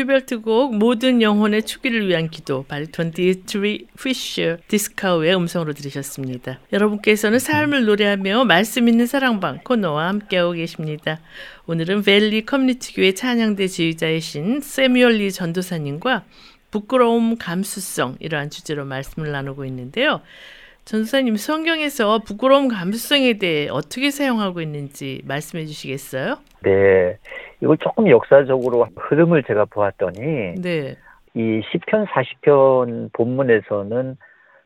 슈베르트 0.00 0.40
곡 0.40 0.76
모든 0.76 1.20
영혼의 1.20 1.64
축일을 1.64 2.08
위한 2.08 2.30
기도 2.30 2.64
바리톤 2.66 3.10
디트리히 3.12 3.88
피셔 4.02 4.56
디스카우의 4.68 5.36
음성으로 5.36 5.74
들으셨습니다. 5.74 6.58
여러분께서는 6.72 7.38
삶을 7.38 7.84
노래하며 7.84 8.44
말씀 8.44 8.88
있는 8.88 9.04
사랑방 9.04 9.58
코너와 9.62 10.08
함께하고 10.08 10.52
계십니다. 10.52 11.20
오늘은 11.66 12.02
Valley 12.02 12.46
Community 12.46 12.94
교회 12.94 13.12
찬양대 13.12 13.66
지휘자이신 13.66 14.62
Samuel 14.62 15.18
Lee 15.18 15.30
전도사님과 15.30 16.24
부끄러움 16.70 17.36
감수성 17.36 18.16
이러한 18.20 18.48
주제로 18.48 18.86
말씀을 18.86 19.32
나누고 19.32 19.66
있는데요. 19.66 20.22
전도사님 20.84 21.36
성경에서 21.36 22.20
부끄러움 22.20 22.68
감수성에 22.68 23.34
대해 23.34 23.68
어떻게 23.68 24.10
사용하고 24.10 24.60
있는지 24.60 25.22
말씀해 25.26 25.66
주시겠어요? 25.66 26.36
네. 26.62 27.16
이걸 27.62 27.76
조금 27.78 28.08
역사적으로 28.08 28.86
흐름을 28.96 29.44
제가 29.44 29.66
보았더니 29.66 30.54
네. 30.60 30.96
이 31.34 31.60
시편 31.70 32.06
40편 32.06 33.12
본문에서는 33.12 34.16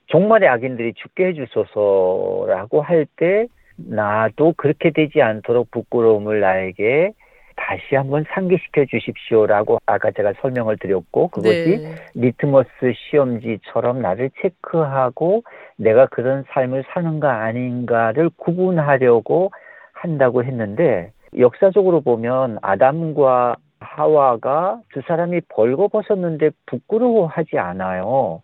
종말의 0.07 0.49
악인들이 0.49 0.95
죽게 0.95 1.27
해 1.27 1.33
주소서라고 1.35 2.83
할 2.83 3.07
때 3.17 3.47
나도 3.77 4.55
그렇게 4.57 4.91
되지 4.91 5.21
않도록 5.21 5.71
부끄러움을 5.73 6.41
나에게 6.41 7.13
다시 7.57 7.95
한번 7.95 8.25
상기시켜 8.29 8.85
주십시오라고 8.87 9.79
아까 9.87 10.11
제가 10.11 10.33
설명을 10.41 10.77
드렸고 10.79 11.29
그것이 11.29 11.79
네. 11.79 11.95
리트머스 12.15 12.69
시험지처럼 12.95 14.03
나를 14.03 14.31
체크하고 14.41 15.43
내가 15.77 16.07
그런 16.07 16.45
삶을 16.51 16.85
사는가 16.93 17.43
아닌가를 17.43 18.31
구분하려고 18.37 19.51
한다고 19.93 20.45
했는데 20.45 21.13
역사적으로 21.39 22.01
보면 22.01 22.59
아담과 22.63 23.57
하와가 23.81 24.81
두 24.93 25.03
사람이 25.07 25.43
벌거벗었는데 25.49 26.51
부끄러워하지 26.67 27.59
않아요. 27.59 28.43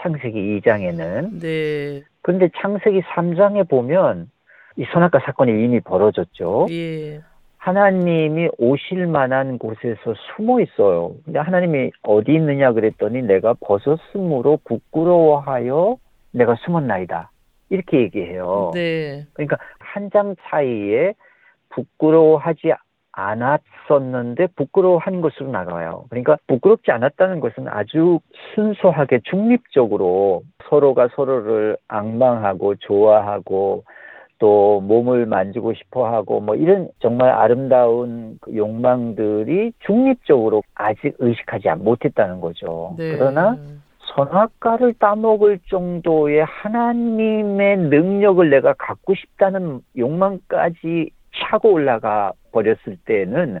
창세기 0.00 0.60
2장에는. 0.60 1.40
네. 1.40 2.02
그런데 2.22 2.48
창세기 2.56 3.02
3장에 3.02 3.68
보면 3.68 4.30
이 4.76 4.84
선악과 4.92 5.20
사건이 5.24 5.64
이미 5.64 5.80
벌어졌죠. 5.80 6.66
예. 6.70 7.20
하나님이 7.58 8.48
오실 8.56 9.06
만한 9.06 9.58
곳에서 9.58 10.14
숨어 10.36 10.60
있어요. 10.60 11.12
근데 11.24 11.38
하나님이 11.38 11.90
어디 12.02 12.32
있느냐 12.34 12.72
그랬더니 12.72 13.22
내가 13.22 13.54
벗었으므로 13.60 14.58
부끄러워하여 14.64 15.96
내가 16.32 16.54
숨었나이다. 16.64 17.30
이렇게 17.70 18.00
얘기해요. 18.00 18.70
네. 18.74 19.26
그러니까 19.34 19.58
한장 19.78 20.34
사이에 20.40 21.14
부끄러워하지 21.70 22.72
않았었는데 23.12 24.48
부끄러워한 24.54 25.20
것으로 25.20 25.50
나가요. 25.50 26.04
그러니까 26.08 26.38
부끄럽지 26.46 26.92
않았다는 26.92 27.40
것은 27.40 27.66
아주 27.68 28.20
순수하게 28.54 29.20
중립적으로 29.24 30.42
서로가 30.68 31.08
서로를 31.16 31.76
앙망하고 31.88 32.76
좋아하고 32.76 33.84
또 34.38 34.80
몸을 34.80 35.26
만지고 35.26 35.74
싶어 35.74 36.06
하고 36.08 36.40
뭐 36.40 36.54
이런 36.54 36.88
정말 37.00 37.30
아름다운 37.30 38.38
그 38.40 38.56
욕망들이 38.56 39.72
중립적으로 39.80 40.62
아직 40.74 41.14
의식하지 41.18 41.68
못했다는 41.78 42.40
거죠. 42.40 42.94
네. 42.98 43.16
그러나 43.16 43.58
선악과를 44.14 44.94
따먹을 44.94 45.58
정도의 45.68 46.44
하나님의 46.44 47.76
능력을 47.76 48.48
내가 48.48 48.74
갖고 48.74 49.14
싶다는 49.14 49.80
욕망까지 49.96 51.10
차고 51.36 51.72
올라가 51.72 52.32
버렸을 52.52 52.96
때는 53.04 53.58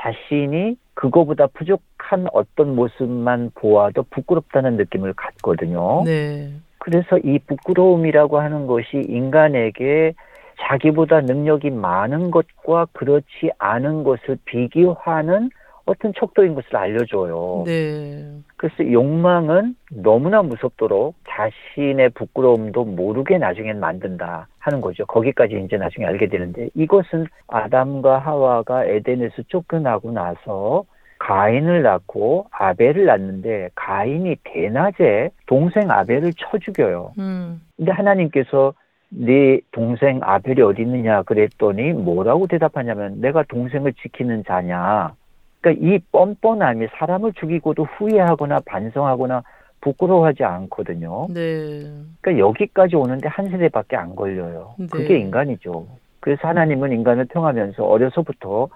자신이 0.00 0.76
그거보다 0.94 1.46
부족한 1.48 2.26
어떤 2.32 2.74
모습만 2.74 3.52
보아도 3.54 4.04
부끄럽다는 4.10 4.76
느낌을 4.76 5.14
갖거든요. 5.14 6.02
네. 6.04 6.50
그래서 6.78 7.18
이 7.18 7.38
부끄러움이라고 7.40 8.40
하는 8.40 8.66
것이 8.66 9.04
인간에게 9.08 10.14
자기보다 10.60 11.20
능력이 11.20 11.70
많은 11.70 12.30
것과 12.30 12.86
그렇지 12.92 13.50
않은 13.58 14.04
것을 14.04 14.38
비교하는 14.44 15.50
어떤 15.88 16.12
척도인 16.14 16.54
것을 16.54 16.76
알려줘요. 16.76 17.62
네. 17.64 18.22
그래서 18.56 18.92
욕망은 18.92 19.74
너무나 19.90 20.42
무섭도록 20.42 21.14
자신의 21.26 22.10
부끄러움도 22.10 22.84
모르게 22.84 23.38
나중엔 23.38 23.80
만든다 23.80 24.48
하는 24.58 24.80
거죠. 24.82 25.06
거기까지 25.06 25.62
이제 25.64 25.78
나중에 25.78 26.04
알게 26.04 26.28
되는데 26.28 26.68
이것은 26.74 27.26
아담과 27.46 28.18
하와가 28.18 28.84
에덴에서 28.84 29.42
쫓겨나고 29.48 30.12
나서 30.12 30.84
가인을 31.18 31.82
낳고 31.82 32.46
아벨을 32.50 33.06
낳는데 33.06 33.70
가인이 33.74 34.36
대낮에 34.44 35.30
동생 35.46 35.90
아벨을 35.90 36.32
쳐 36.34 36.58
죽여요. 36.58 37.12
음. 37.18 37.60
근데 37.76 37.92
하나님께서 37.92 38.72
네 39.10 39.60
동생 39.72 40.20
아벨이 40.22 40.60
어디 40.60 40.82
있느냐 40.82 41.22
그랬더니 41.22 41.92
뭐라고 41.92 42.46
대답하냐면 42.46 43.20
내가 43.20 43.42
동생을 43.44 43.94
지키는 43.94 44.44
자냐. 44.44 45.14
그러니까 45.60 45.86
이 45.86 45.98
뻔뻔함이 46.12 46.88
사람을 46.98 47.32
죽이고도 47.32 47.84
후회하거나 47.84 48.60
반성하거나 48.64 49.42
부끄러워하지 49.80 50.44
않거든요. 50.44 51.26
네. 51.30 51.82
그러니까 52.20 52.38
여기까지 52.38 52.96
오는데 52.96 53.28
한 53.28 53.48
세대밖에 53.48 53.96
안 53.96 54.14
걸려요. 54.14 54.74
네. 54.78 54.86
그게 54.90 55.18
인간이죠. 55.18 55.86
그래서 56.20 56.48
하나님은 56.48 56.92
인간을 56.92 57.26
평하면서 57.26 57.84
어려서부터 57.84 58.68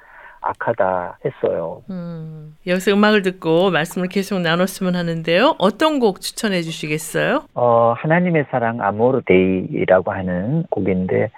악하다 0.42 1.18
했어요. 1.24 1.83
음. 1.90 2.57
여기서 2.66 2.92
음악을 2.92 3.22
듣고 3.22 3.70
말씀을 3.70 4.09
계속 4.09 4.40
나눴으면 4.40 4.94
하는데요. 4.94 5.57
어떤 5.59 5.98
곡 5.98 6.20
추천해 6.20 6.62
주시겠어요? 6.62 7.44
어, 7.55 7.94
하나님의 7.96 8.46
사랑 8.50 8.81
아모르 8.81 9.22
데이라고 9.24 10.12
하는 10.12 10.64
곡인데 10.70 11.31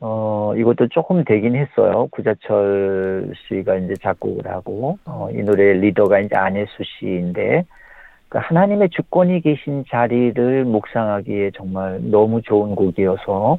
어, 0.00 0.52
이것도 0.56 0.88
조금 0.88 1.24
되긴 1.24 1.56
했어요. 1.56 2.08
구자철 2.10 3.32
씨가 3.48 3.76
이제 3.76 3.94
작곡을 4.02 4.46
하고 4.46 4.98
어, 5.04 5.28
이 5.32 5.42
노래 5.42 5.72
리더가 5.74 6.20
이제 6.20 6.36
안혜수 6.36 6.82
씨인데 6.98 7.64
그 8.28 8.38
하나님의 8.38 8.90
주권이 8.90 9.40
계신 9.40 9.84
자리를 9.88 10.64
묵상하기에 10.64 11.52
정말 11.56 12.00
너무 12.02 12.42
좋은 12.42 12.74
곡이어서 12.74 13.58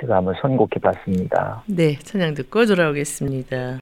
제가 0.00 0.16
한번 0.16 0.34
선곡해 0.42 0.80
봤습니다. 0.82 1.62
네, 1.66 1.94
찬양 1.98 2.34
듣고 2.34 2.66
돌아오겠습니다. 2.66 3.78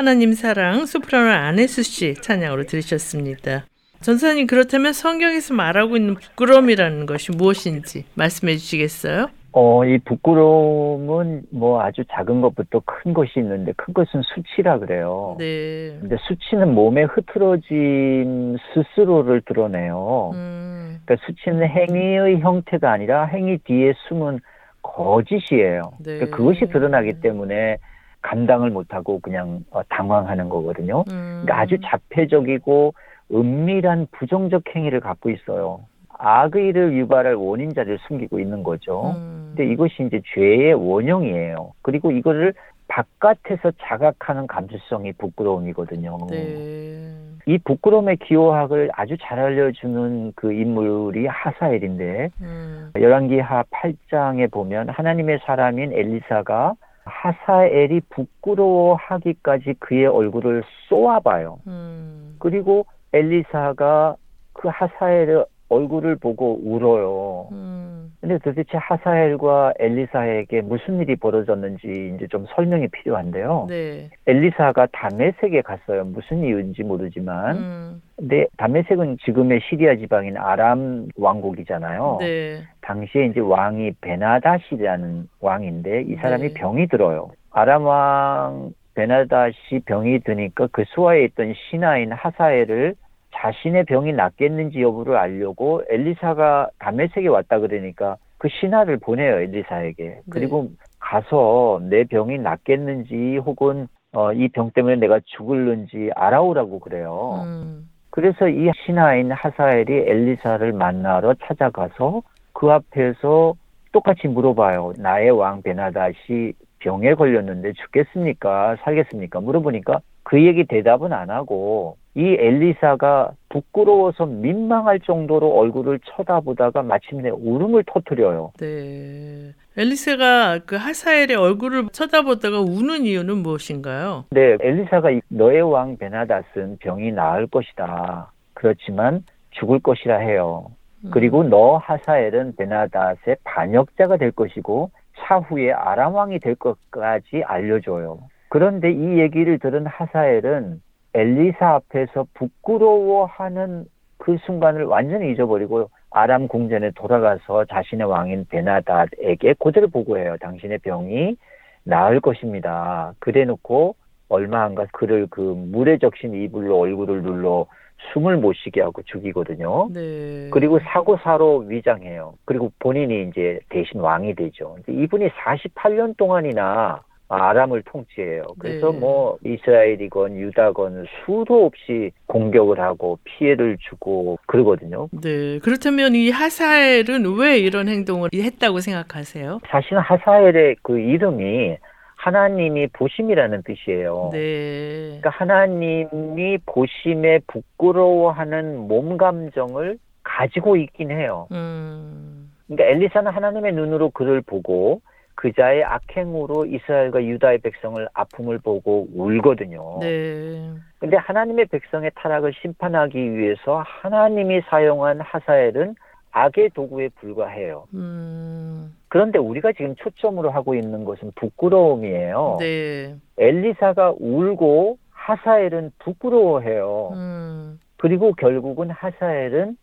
하나님 0.00 0.32
사랑 0.32 0.86
소프라노 0.86 1.28
안혜수 1.28 1.82
씨 1.82 2.14
찬양으로 2.14 2.64
들으셨습니다. 2.64 3.66
전사님 4.00 4.46
그렇다면 4.46 4.94
성경에서 4.94 5.52
말하고 5.52 5.98
있는 5.98 6.14
부끄러움이라는 6.14 7.04
것이 7.04 7.32
무엇인지 7.32 8.06
말씀해 8.14 8.56
주시겠어요? 8.56 9.28
어, 9.52 9.84
이 9.84 9.98
부끄러움은 9.98 11.42
뭐 11.50 11.82
아주 11.82 12.02
작은 12.10 12.40
것부터 12.40 12.80
큰 12.86 13.12
것이 13.12 13.40
있는데 13.40 13.74
큰 13.76 13.92
것은 13.92 14.22
수치라 14.22 14.78
그래요. 14.78 15.36
네. 15.38 15.98
근데 16.00 16.16
수치는 16.26 16.74
몸에 16.74 17.02
흐트러진 17.02 18.56
스스로를 18.72 19.42
드러내요. 19.42 20.30
음, 20.32 21.00
그러니까 21.04 21.26
수치는 21.26 21.68
행위의 21.68 22.40
형태가 22.40 22.90
아니라 22.90 23.26
행위 23.26 23.58
뒤에 23.58 23.92
숨은 24.08 24.40
거짓이에요. 24.80 25.92
네. 25.98 26.14
그러니까 26.14 26.38
그것이 26.38 26.60
드러나기 26.72 27.20
때문에 27.20 27.76
감당을 28.22 28.70
못하고 28.70 29.18
그냥 29.20 29.64
어, 29.70 29.82
당황하는 29.88 30.48
거거든요. 30.48 31.04
음, 31.10 31.42
그러니까 31.42 31.60
아주 31.60 31.78
자폐적이고 31.84 32.94
은밀한 33.32 34.08
부정적 34.12 34.62
행위를 34.74 35.00
갖고 35.00 35.30
있어요. 35.30 35.80
악의를 36.08 36.92
유발할 36.94 37.34
원인자를 37.34 37.98
숨기고 38.06 38.40
있는 38.40 38.62
거죠. 38.62 39.14
음, 39.16 39.54
근데 39.56 39.72
이것이 39.72 40.04
이제 40.06 40.20
죄의 40.34 40.74
원형이에요. 40.74 41.72
그리고 41.82 42.10
이거를 42.10 42.52
바깥에서 42.88 43.72
자각하는 43.80 44.46
감수성이 44.48 45.12
부끄러움이거든요. 45.12 46.18
네. 46.28 47.16
이 47.46 47.58
부끄러움의 47.64 48.16
기호학을 48.18 48.90
아주 48.92 49.16
잘 49.22 49.38
알려주는 49.38 50.32
그 50.34 50.52
인물이 50.52 51.26
하사엘인데 51.26 52.30
음, 52.42 52.92
열왕기하 52.96 53.64
8장에 53.70 54.50
보면 54.50 54.90
하나님의 54.90 55.38
사람인 55.46 55.92
엘리사가 55.92 56.74
하사엘이 57.04 58.02
부끄러워하기까지 58.10 59.74
그의 59.78 60.06
얼굴을 60.06 60.62
쏘아봐요. 60.88 61.60
음, 61.66 62.36
그리고 62.38 62.86
엘리사가 63.12 64.16
그 64.52 64.68
하사엘의 64.68 65.44
얼굴을 65.68 66.16
보고 66.16 66.60
울어요. 66.62 67.48
음, 67.52 67.99
근데 68.20 68.36
도대체 68.38 68.76
하사엘과 68.76 69.74
엘리사에게 69.78 70.60
무슨 70.60 71.00
일이 71.00 71.16
벌어졌는지 71.16 72.12
이제 72.14 72.26
좀 72.28 72.44
설명이 72.54 72.88
필요한데요. 72.88 73.66
네. 73.70 74.10
엘리사가 74.26 74.88
다메섹에 74.92 75.62
갔어요. 75.62 76.04
무슨 76.04 76.44
이유인지 76.44 76.82
모르지만. 76.82 77.56
음, 77.56 78.02
근데 78.16 78.46
다메섹은 78.58 79.18
지금의 79.24 79.60
시리아 79.68 79.96
지방인 79.96 80.36
아람 80.36 81.08
왕국이잖아요. 81.16 82.18
네. 82.20 82.58
당시에 82.82 83.26
이제 83.26 83.40
왕이 83.40 83.92
베나다시라는 84.02 85.28
왕인데 85.40 86.02
이 86.02 86.16
사람이 86.16 86.48
네. 86.48 86.54
병이 86.54 86.88
들어요. 86.88 87.30
아람 87.50 87.86
왕 87.86 88.72
베나다시 88.94 89.80
병이 89.86 90.20
드니까 90.20 90.68
그 90.72 90.84
수하에 90.88 91.24
있던 91.24 91.54
신하인 91.70 92.12
하사엘을 92.12 92.96
자신의 93.34 93.84
병이 93.84 94.12
낫겠는지 94.12 94.82
여부를 94.82 95.16
알려고 95.16 95.82
엘리사가 95.88 96.68
다메섹에 96.78 97.28
왔다 97.28 97.58
그러니까 97.58 98.16
그 98.38 98.48
신하를 98.48 98.98
보내요 98.98 99.40
엘리사에게. 99.40 100.20
그리고 100.30 100.70
가서 100.98 101.80
내 101.88 102.04
병이 102.04 102.38
낫겠는지 102.38 103.36
혹은 103.38 103.86
어, 104.12 104.32
이 104.32 104.48
병 104.48 104.70
때문에 104.72 104.96
내가 104.96 105.20
죽을는지 105.24 106.10
알아오라고 106.16 106.80
그래요. 106.80 107.42
음, 107.44 107.88
그래서 108.10 108.48
이 108.48 108.70
신하인 108.84 109.30
하사엘이 109.30 109.92
엘리사를 109.92 110.72
만나러 110.72 111.34
찾아가서 111.34 112.22
그 112.52 112.70
앞에서 112.72 113.54
똑같이 113.92 114.26
물어봐요. 114.28 114.94
나의 114.98 115.30
왕 115.30 115.62
베나다시 115.62 116.54
병에 116.80 117.14
걸렸는데 117.14 117.72
죽겠습니까? 117.74 118.76
살겠습니까? 118.82 119.40
물어보니까 119.40 120.00
그 120.24 120.44
얘기 120.44 120.64
대답은 120.64 121.12
안 121.12 121.30
하고 121.30 121.96
이 122.14 122.36
엘리사가 122.38 123.30
부끄러워서 123.48 124.26
민망할 124.26 124.98
정도로 125.00 125.56
얼굴을 125.56 126.00
쳐다보다가 126.04 126.82
마침내 126.82 127.30
울음을 127.30 127.84
터뜨려요. 127.86 128.52
네. 128.58 129.52
엘리세가 129.76 130.60
그 130.66 130.76
하사엘의 130.76 131.36
얼굴을 131.36 131.88
쳐다보다가 131.92 132.60
우는 132.60 133.04
이유는 133.04 133.38
무엇인가요? 133.38 134.24
근데 134.30 134.56
엘리사가 134.60 135.12
이 135.12 135.20
너의 135.28 135.62
왕 135.62 135.96
베나닷은 135.96 136.78
병이 136.80 137.12
나을 137.12 137.46
것이다. 137.46 138.32
그렇지만 138.54 139.24
죽을 139.52 139.78
것이라 139.78 140.18
해요. 140.18 140.66
음, 141.04 141.10
그리고 141.12 141.44
너 141.44 141.76
하사엘은 141.76 142.56
베나닷의 142.56 143.36
반역자가 143.44 144.16
될 144.16 144.32
것이고 144.32 144.90
차후에 145.18 145.72
아람 145.72 146.14
왕이 146.14 146.40
될 146.40 146.56
것까지 146.56 147.42
알려줘요. 147.44 148.18
그런데 148.48 148.90
이 148.90 149.20
얘기를 149.20 149.58
들은 149.60 149.86
하사엘은 149.86 150.82
엘리사 151.14 151.74
앞에서 151.74 152.26
부끄러워하는 152.34 153.84
그 154.18 154.36
순간을 154.44 154.84
완전히 154.84 155.32
잊어버리고 155.32 155.90
아람 156.10 156.48
궁전에 156.48 156.90
돌아가서 156.92 157.64
자신의 157.66 158.06
왕인 158.06 158.46
베나닷에게 158.48 159.54
그대로 159.58 159.88
보고해요. 159.88 160.36
당신의 160.38 160.78
병이 160.78 161.36
나을 161.84 162.20
것입니다. 162.20 163.12
그래놓고 163.18 163.94
얼마 164.28 164.64
안가 164.64 164.86
그를 164.92 165.26
그 165.30 165.40
물에 165.40 165.98
적신 165.98 166.34
이불로 166.34 166.78
얼굴을 166.78 167.22
눌러 167.22 167.66
숨을 168.12 168.38
못 168.38 168.54
쉬게 168.54 168.80
하고 168.80 169.02
죽이거든요. 169.02 169.88
네. 169.92 170.48
그리고 170.50 170.78
사고사로 170.80 171.64
위장해요. 171.68 172.34
그리고 172.44 172.72
본인이 172.78 173.28
이제 173.28 173.60
대신 173.68 174.00
왕이 174.00 174.34
되죠. 174.34 174.76
이분이 174.88 175.28
48년 175.30 176.16
동안이나 176.16 177.02
아람을 177.30 177.82
통치해요. 177.82 178.42
그래서 178.58 178.90
네. 178.90 178.98
뭐 178.98 179.38
이스라엘이건 179.44 180.36
유다건 180.36 181.06
수도 181.24 181.66
없이 181.66 182.10
공격을 182.26 182.80
하고 182.80 183.18
피해를 183.24 183.78
주고 183.88 184.38
그러거든요. 184.46 185.08
네. 185.12 185.60
그렇다면 185.60 186.16
이 186.16 186.30
하사엘은 186.30 187.38
왜 187.38 187.58
이런 187.58 187.88
행동을 187.88 188.30
했다고 188.34 188.80
생각하세요? 188.80 189.60
사실 189.68 189.98
하사엘의 189.98 190.76
그 190.82 190.98
이름이 190.98 191.76
하나님이 192.16 192.88
보심이라는 192.88 193.62
뜻이에요. 193.62 194.30
네. 194.32 195.18
그러니까 195.20 195.30
하나님이 195.30 196.58
보심에 196.66 197.40
부끄러워하는 197.46 198.88
몸 198.88 199.16
감정을 199.16 199.98
가지고 200.22 200.76
있긴 200.76 201.12
해요. 201.12 201.46
음. 201.52 202.50
그러니까 202.66 202.84
엘리사는 202.84 203.30
하나님의 203.30 203.72
눈으로 203.72 204.10
그를 204.10 204.42
보고 204.42 205.00
그자의 205.40 205.82
악행으로 205.82 206.66
이스라엘과 206.66 207.24
유다의 207.24 207.58
백성을 207.58 208.06
아픔을 208.12 208.58
보고 208.58 209.08
울거든요. 209.14 209.96
네. 210.00 210.70
근데 210.98 211.16
하나님의 211.16 211.64
백성의 211.64 212.10
타락을 212.14 212.52
심판하기 212.60 213.38
위해서 213.38 213.82
하나님이 213.86 214.60
사용한 214.68 215.22
하사엘은 215.22 215.94
악의 216.32 216.70
도구에 216.74 217.08
불과해요. 217.16 217.86
음. 217.94 218.94
그런데 219.08 219.38
우리가 219.38 219.72
지금 219.72 219.94
초점으로 219.96 220.50
하고 220.50 220.74
있는 220.74 221.06
것은 221.06 221.32
부끄러움이에요. 221.36 222.58
네. 222.60 223.16
엘리사가 223.38 224.16
울고 224.18 224.98
하사엘은 225.10 225.92
부끄러워해요. 226.00 227.12
음. 227.14 227.80
그리고 227.96 228.34
결국은 228.34 228.90
하사엘은 228.90 229.78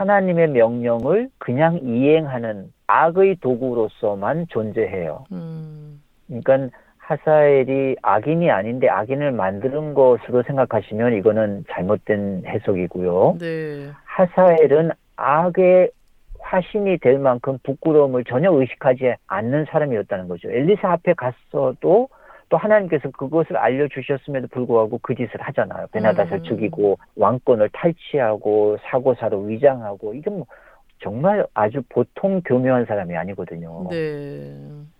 하나님의 0.00 0.48
명령을 0.48 1.28
그냥 1.36 1.78
이행하는 1.82 2.72
악의 2.86 3.36
도구로서만 3.42 4.46
존재해요. 4.48 5.26
음. 5.30 6.00
그러니까 6.26 6.74
하사엘이 6.96 7.96
악인이 8.00 8.50
아닌데 8.50 8.88
악인을 8.88 9.32
만드는 9.32 9.92
것으로 9.92 10.42
생각하시면 10.44 11.14
이거는 11.14 11.64
잘못된 11.70 12.44
해석이고요. 12.46 13.36
네. 13.40 13.90
하사엘은 14.04 14.92
악의 15.16 15.90
화신이 16.38 16.98
될 16.98 17.18
만큼 17.18 17.58
부끄러움을 17.62 18.24
전혀 18.24 18.50
의식하지 18.50 19.14
않는 19.26 19.66
사람이었다는 19.66 20.28
거죠. 20.28 20.50
엘리사 20.50 20.92
앞에 20.92 21.12
갔어도 21.12 22.08
또 22.50 22.56
하나님께서 22.56 23.10
그것을 23.12 23.56
알려주셨음에도 23.56 24.48
불구하고 24.48 24.98
그 25.02 25.14
짓을 25.14 25.40
하잖아요. 25.40 25.86
베나닷을 25.92 26.38
음. 26.38 26.42
죽이고 26.42 26.98
왕권을 27.16 27.70
탈취하고 27.72 28.76
사고사로 28.82 29.42
위장하고 29.42 30.14
이게 30.14 30.28
뭐 30.30 30.44
정말 30.98 31.46
아주 31.54 31.80
보통 31.88 32.42
교묘한 32.44 32.84
사람이 32.84 33.16
아니거든요. 33.16 33.86
네. 33.88 34.52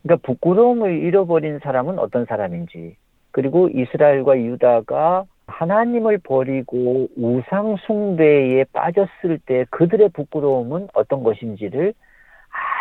그러니까 0.03 0.27
부끄러움을 0.27 1.03
잃어버린 1.03 1.59
사람은 1.59 1.99
어떤 1.99 2.25
사람인지 2.25 2.97
그리고 3.33 3.69
이스라엘과 3.69 4.39
유다가 4.39 5.25
하나님을 5.49 6.19
버리고 6.19 7.09
우상 7.17 7.77
숭배에 7.87 8.65
빠졌을 8.73 9.41
때 9.45 9.67
그들의 9.71 10.11
부끄러움은 10.11 10.89
어떤 10.95 11.25
것인지를 11.25 11.93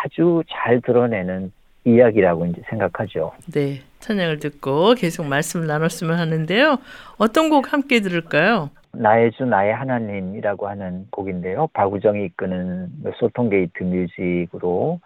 아주 0.04 0.44
잘 0.48 0.80
드러내는 0.80 1.52
이야기라고 1.84 2.46
이제 2.46 2.62
생각하죠. 2.68 3.32
네. 3.52 3.80
찬양을 4.00 4.38
듣고 4.38 4.94
계속 4.94 5.26
말씀을 5.26 5.66
나눴으면 5.66 6.18
하는데요. 6.18 6.78
어떤 7.18 7.48
곡 7.50 7.72
함께 7.72 8.00
들을까요? 8.00 8.70
나의 8.92 9.30
주 9.32 9.44
나의 9.44 9.72
하나님이라고 9.72 10.68
하는 10.68 11.06
곡인데요. 11.10 11.68
박우정이 11.72 12.24
이끄는 12.26 12.88
소통 13.18 13.48
Gate 13.48 13.84
Music으로 13.84 15.00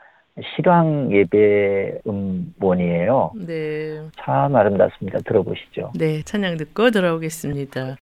실황 0.56 1.12
예배 1.12 2.00
음원이에요. 2.06 3.32
네. 3.46 4.00
참 4.16 4.56
아름답습니다. 4.56 5.18
들어보시죠. 5.26 5.92
네, 5.94 6.22
찬양 6.22 6.56
듣고 6.56 6.90
돌아오겠습니다. 6.90 7.96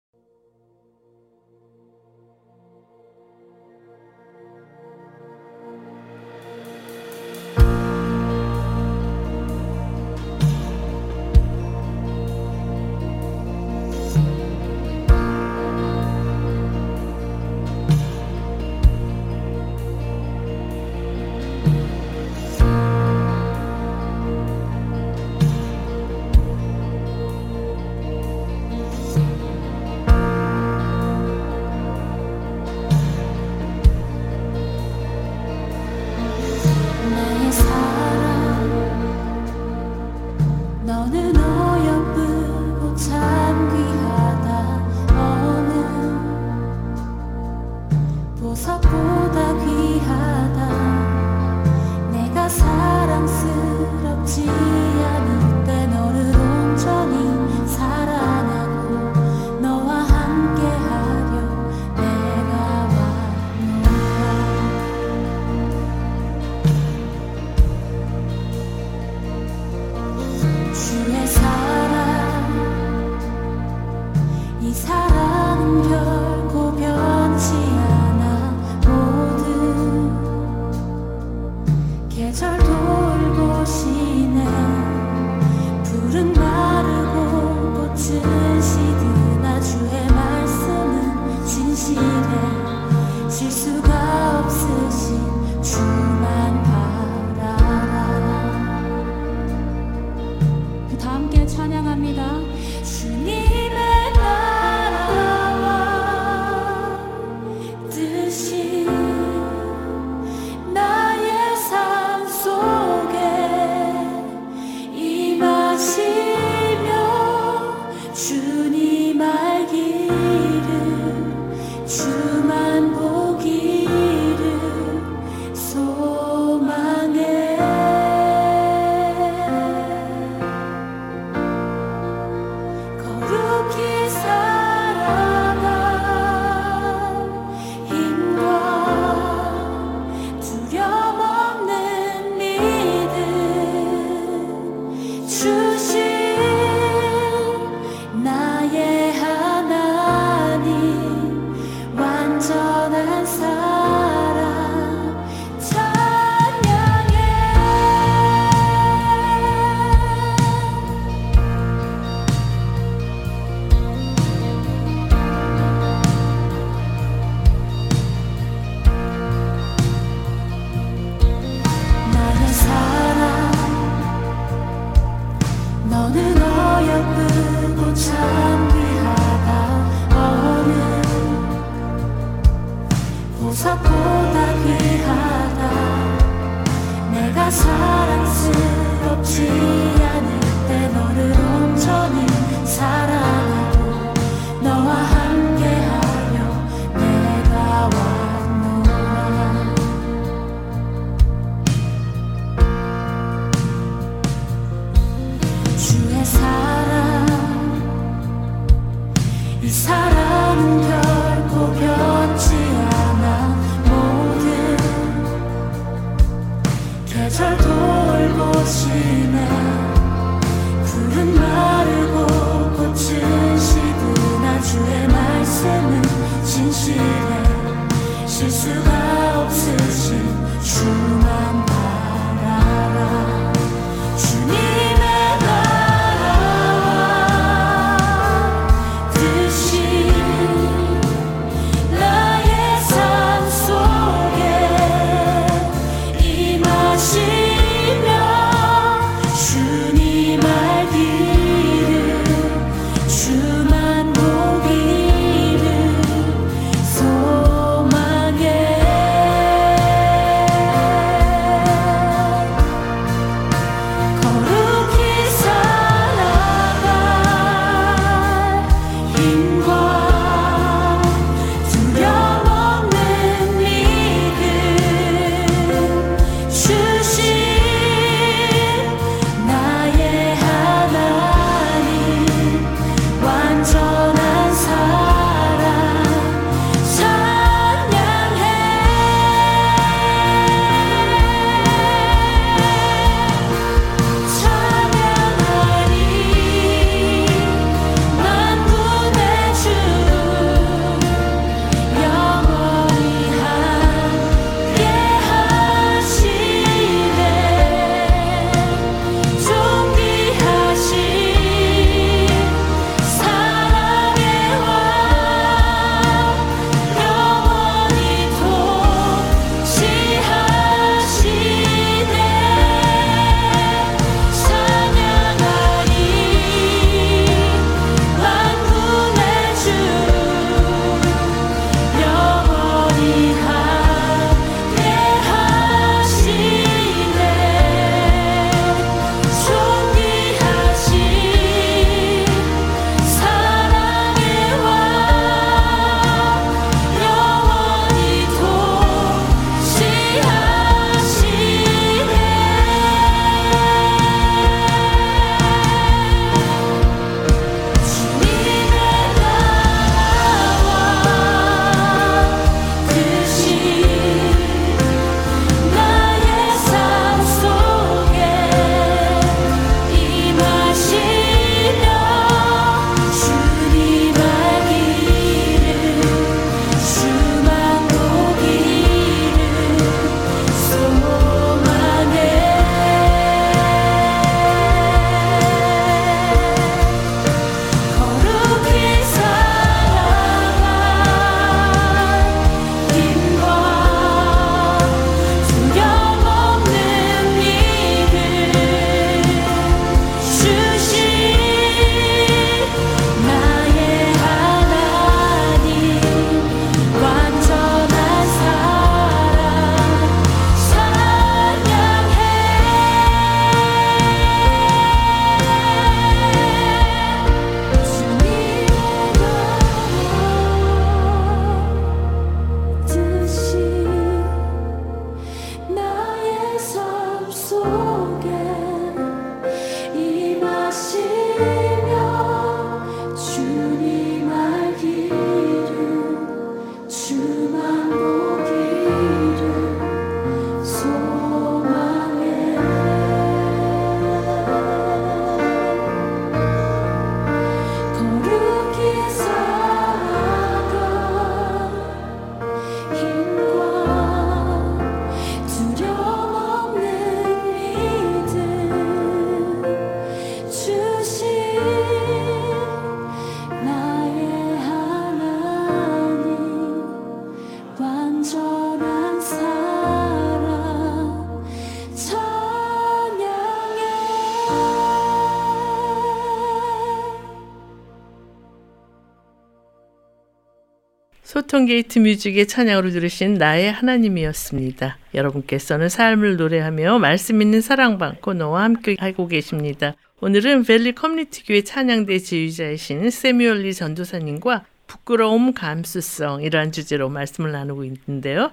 소통 481.33 481.65
Gate 481.65 481.99
Music의 481.99 482.47
찬양으로 482.47 482.91
들으신 482.91 483.33
나의 483.33 483.73
하나님이었습니다. 483.73 484.99
여러분께서는 485.15 485.89
삶을 485.89 486.37
노래하며 486.37 486.99
말씀 486.99 487.41
있는 487.41 487.63
사랑방 487.63 488.17
코너와 488.21 488.65
함께 488.65 488.97
하고 488.99 489.27
계십니다. 489.29 489.95
오늘은 490.21 490.65
Valley 490.65 490.93
Community 490.93 491.43
교회 491.47 491.63
찬양대 491.63 492.19
지휘자이신 492.19 493.09
Samuel 493.09 493.51
Lee 493.51 493.73
전도사님과 493.73 494.67
부끄러움 494.87 495.55
감수성이라는 495.55 496.71
주제로 496.71 497.09
말씀을 497.09 497.51
나누고 497.51 497.85
있는데요. 497.85 498.51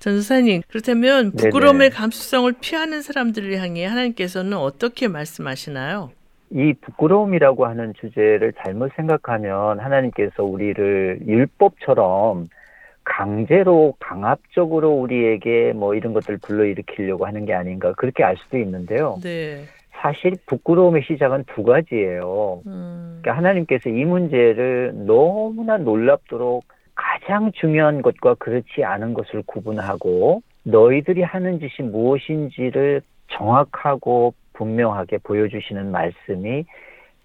전도사님, 0.00 0.62
그렇다면 0.68 1.30
부끄러움의 1.32 1.90
네네. 1.90 1.94
감수성을 1.94 2.50
피하는 2.58 3.02
사람들을 3.02 3.58
향해 3.58 3.84
하나님께서는 3.84 4.56
어떻게 4.56 5.08
말씀하시나요? 5.08 6.10
이 6.50 6.74
부끄러움이라고 6.80 7.66
하는 7.66 7.94
주제를 7.94 8.52
잘못 8.58 8.92
생각하면 8.94 9.80
하나님께서 9.80 10.44
우리를 10.44 11.20
율법처럼 11.26 12.48
강제로 13.04 13.94
강압적으로 14.00 14.90
우리에게 14.92 15.72
뭐 15.74 15.94
이런 15.94 16.12
것들 16.14 16.38
불러일으키려고 16.38 17.26
하는 17.26 17.44
게 17.44 17.54
아닌가 17.54 17.92
그렇게 17.92 18.24
알 18.24 18.36
수도 18.36 18.58
있는데요. 18.58 19.18
네. 19.22 19.64
사실 19.92 20.34
부끄러움의 20.46 21.02
시작은 21.06 21.44
두 21.54 21.62
가지예요. 21.62 22.62
음, 22.66 23.20
그러니까 23.22 23.38
하나님께서 23.38 23.88
이 23.90 24.04
문제를 24.04 24.92
너무나 25.06 25.78
놀랍도록 25.78 26.64
가장 26.94 27.52
중요한 27.52 28.02
것과 28.02 28.34
그렇지 28.34 28.84
않은 28.84 29.14
것을 29.14 29.42
구분하고 29.46 30.42
너희들이 30.64 31.22
하는 31.22 31.58
짓이 31.58 31.88
무엇인지를 31.88 33.02
정확하고 33.28 34.34
분명하게 34.54 35.18
보여주시는 35.18 35.90
말씀이 35.90 36.64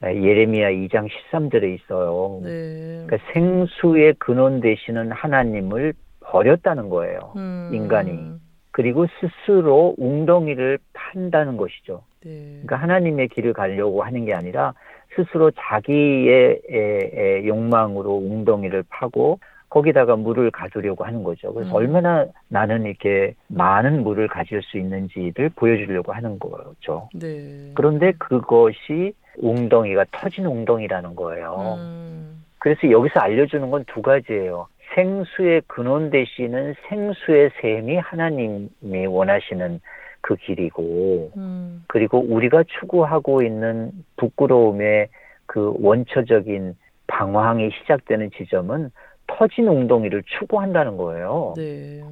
예레미야 0.04 0.70
2장 0.70 1.08
13절에 1.32 1.76
있어요. 1.76 2.40
네. 2.44 3.04
그러니까 3.06 3.18
생수의 3.34 4.16
근원 4.20 4.62
되시는 4.62 5.12
하나님을 5.12 5.94
버렸다는 6.22 6.90
거예요. 6.90 7.34
음, 7.36 7.70
인간이. 7.74 8.34
그리고 8.72 9.08
스스로 9.20 9.96
웅덩이를 9.98 10.80
판다는 10.94 11.58
것이죠. 11.58 12.04
네. 12.24 12.62
그러니까 12.64 12.78
하나님의 12.78 13.28
길을 13.30 13.54
가려고 13.54 14.04
하는 14.04 14.26
게 14.26 14.34
아니라 14.34 14.74
스스로 15.16 15.52
자기의 15.52 16.62
에, 16.70 17.12
에, 17.14 17.46
욕망으로 17.46 18.16
웅덩이를 18.16 18.84
파고 18.90 19.40
거기다가 19.70 20.16
물을 20.16 20.50
가두려고 20.52 21.04
하는 21.04 21.24
거죠. 21.24 21.54
그래서 21.54 21.72
음. 21.72 21.76
얼마나 21.76 22.26
나는 22.48 22.86
이렇게 22.86 23.36
많은 23.48 24.04
물을 24.04 24.28
가질 24.28 24.62
수 24.64 24.78
있는지를 24.78 25.50
보여주려고 25.56 26.12
하는 26.12 26.40
거죠. 26.40 27.10
네. 27.14 27.72
그런데 27.76 28.12
그것이 28.14 29.14
웅덩이가 29.38 30.06
터진 30.12 30.46
웅덩이라는 30.46 31.16
거예요. 31.16 31.76
음, 31.78 32.44
그래서 32.58 32.90
여기서 32.90 33.20
알려주는 33.20 33.70
건 33.70 33.86
두 33.86 34.02
가지예요. 34.02 34.68
생수의 34.96 35.62
근원 35.68 36.10
되시는 36.10 36.74
생수의 36.90 37.52
샘이 37.62 37.98
하나님이 37.98 39.06
원하시는 39.08 39.80
그 40.22 40.36
길이고, 40.36 41.32
음, 41.38 41.84
그리고 41.88 42.20
우리가 42.20 42.64
추구하고 42.64 43.44
있는 43.44 43.92
부끄러움의 44.18 45.10
그 45.46 45.74
원초적인 45.80 46.76
방황이 47.08 47.70
시작되는 47.72 48.32
지점은 48.32 48.92
터진 49.40 49.70
웅덩이를 49.70 50.24
추구한다는 50.26 50.98
거예요. 50.98 51.54
네. 51.56 52.04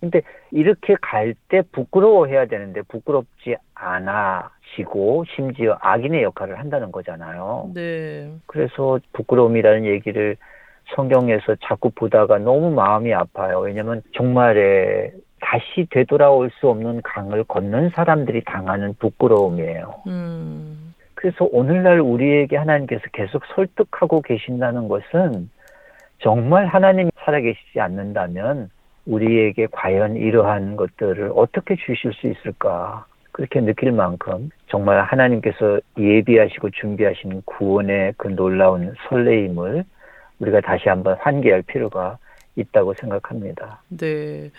근데 0.00 0.20
이렇게 0.50 0.94
갈 1.00 1.34
때 1.48 1.62
부끄러워해야 1.72 2.44
되는데 2.44 2.82
부끄럽지 2.82 3.56
않아시고 3.74 5.24
심지어 5.34 5.78
악인의 5.80 6.22
역할을 6.24 6.58
한다는 6.58 6.92
거잖아요. 6.92 7.70
네. 7.74 8.30
그래서 8.46 9.00
부끄러움이라는 9.14 9.86
얘기를 9.86 10.36
성경에서 10.94 11.56
자꾸 11.64 11.88
보다가 11.88 12.36
너무 12.38 12.70
마음이 12.70 13.14
아파요. 13.14 13.60
왜냐면 13.60 14.02
정말에 14.14 15.10
다시 15.40 15.86
되돌아올 15.90 16.50
수 16.60 16.68
없는 16.68 17.00
강을 17.02 17.44
건넌 17.44 17.90
사람들이 17.94 18.44
당하는 18.44 18.94
부끄러움이에요. 18.98 20.02
음, 20.06 20.94
그래서 21.14 21.48
오늘날 21.50 22.00
우리에게 22.00 22.56
하나님께서 22.56 23.02
계속 23.12 23.42
설득하고 23.54 24.20
계신다는 24.20 24.88
것은 24.88 25.48
정말 26.18 26.66
하나님이 26.66 27.10
살아계시지 27.24 27.80
않는다면 27.80 28.70
우리에게 29.06 29.68
과연 29.70 30.16
이러한 30.16 30.76
것들을 30.76 31.32
어떻게 31.34 31.76
주실 31.76 32.12
수 32.14 32.26
있을까? 32.26 33.04
그렇게 33.32 33.60
느낄 33.60 33.90
만큼 33.90 34.50
정말 34.68 35.02
하나님께서 35.02 35.80
예비하시고 35.98 36.70
준비하신 36.70 37.42
구원의 37.44 38.14
그 38.16 38.28
놀라운 38.28 38.94
설레임을 39.08 39.84
우리가 40.38 40.60
다시 40.60 40.88
한번 40.88 41.16
환기할 41.18 41.62
필요가 41.62 42.16
있다고 42.56 42.94
생각합니다. 42.94 43.82
네. 43.88 44.50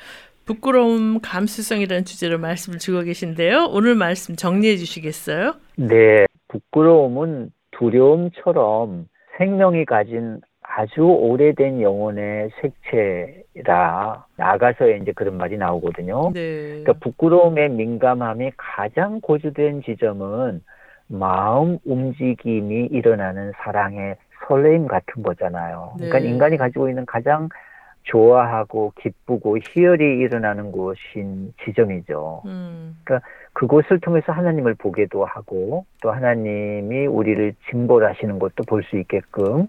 부끄러움 0.45 1.19
감수성이라는 1.21 2.05
주제로 2.05 2.37
말씀을 2.37 2.77
주고 2.77 3.01
계신데요. 3.01 3.67
오늘 3.71 3.95
말씀 3.95 4.35
정리해 4.35 4.75
주시겠어요? 4.75 5.53
네, 5.77 6.25
부끄러움은 6.49 7.51
두려움처럼 7.71 9.07
생명이 9.37 9.85
가진 9.85 10.39
아주 10.77 11.03
오래된 11.03 11.81
영혼의 11.81 12.49
색채라 12.59 14.25
나가서 14.35 14.89
이제 14.89 15.13
그런 15.13 15.37
말이 15.37 15.57
나오거든요. 15.57 16.31
네. 16.33 16.67
그러니까 16.83 16.93
부끄러움의 16.99 17.69
민감함이 17.69 18.51
가장 18.57 19.21
고조된 19.21 19.83
지점은 19.83 20.61
마음 21.07 21.77
움직임이 21.85 22.87
일어나는 22.91 23.53
사랑의 23.55 24.17
설레임 24.47 24.87
같은 24.87 25.23
거잖아요. 25.23 25.93
그러니까 25.95 26.19
네. 26.19 26.27
인간이 26.27 26.57
가지고 26.57 26.89
있는 26.89 27.05
가장 27.05 27.47
좋아하고 28.03 28.91
기쁘고 28.99 29.57
희열이 29.57 30.03
일어나는 30.19 30.73
곳인 30.73 31.53
지점이죠. 31.63 32.43
음, 32.45 32.97
그곳을 33.53 33.99
통해서 34.01 34.33
하나님을 34.33 34.75
보게도 34.75 35.23
하고 35.23 35.85
또 36.01 36.11
하나님이 36.11 37.07
우리를 37.07 37.55
징벌하시는 37.71 38.39
것도 38.39 38.63
볼 38.67 38.83
수 38.83 38.97
있게끔 38.97 39.67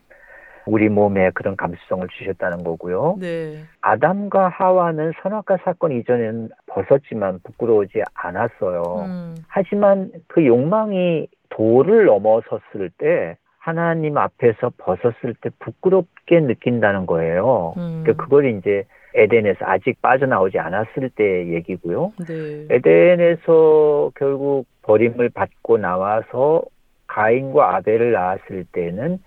우리 0.66 0.88
몸에 0.88 1.30
그런 1.30 1.56
감수성을 1.56 2.06
주셨다는 2.08 2.64
거고요. 2.64 3.16
네. 3.20 3.62
아담과 3.80 4.48
하와는 4.48 5.12
선악과 5.22 5.58
사건 5.64 5.92
이전에는 5.92 6.50
벗었지만 6.66 7.40
부끄러우지 7.44 8.02
않았어요. 8.14 8.82
음, 9.06 9.36
하지만 9.48 10.10
그 10.26 10.44
욕망이 10.44 11.28
도를 11.50 12.06
넘어섰을 12.06 12.90
때 12.98 13.36
하나님 13.58 14.18
앞에서 14.18 14.72
벗었을 14.76 15.34
때 15.40 15.50
부끄럽게 15.60 16.40
느낀다는 16.40 17.06
거예요. 17.06 17.74
음, 17.76 18.02
그러니까 18.02 18.24
그걸 18.24 18.46
이제 18.46 18.84
에덴에서 19.14 19.64
아직 19.64 20.00
빠져나오지 20.02 20.58
않았을 20.58 21.10
때 21.14 21.48
얘기고요. 21.48 22.12
네. 22.28 22.66
에덴에서 22.70 24.12
결국 24.14 24.66
버림을 24.82 25.30
받고 25.30 25.78
나와서 25.78 26.62
가인과 27.06 27.76
아벨을 27.76 28.12
낳았을 28.12 28.66
때는 28.72 29.18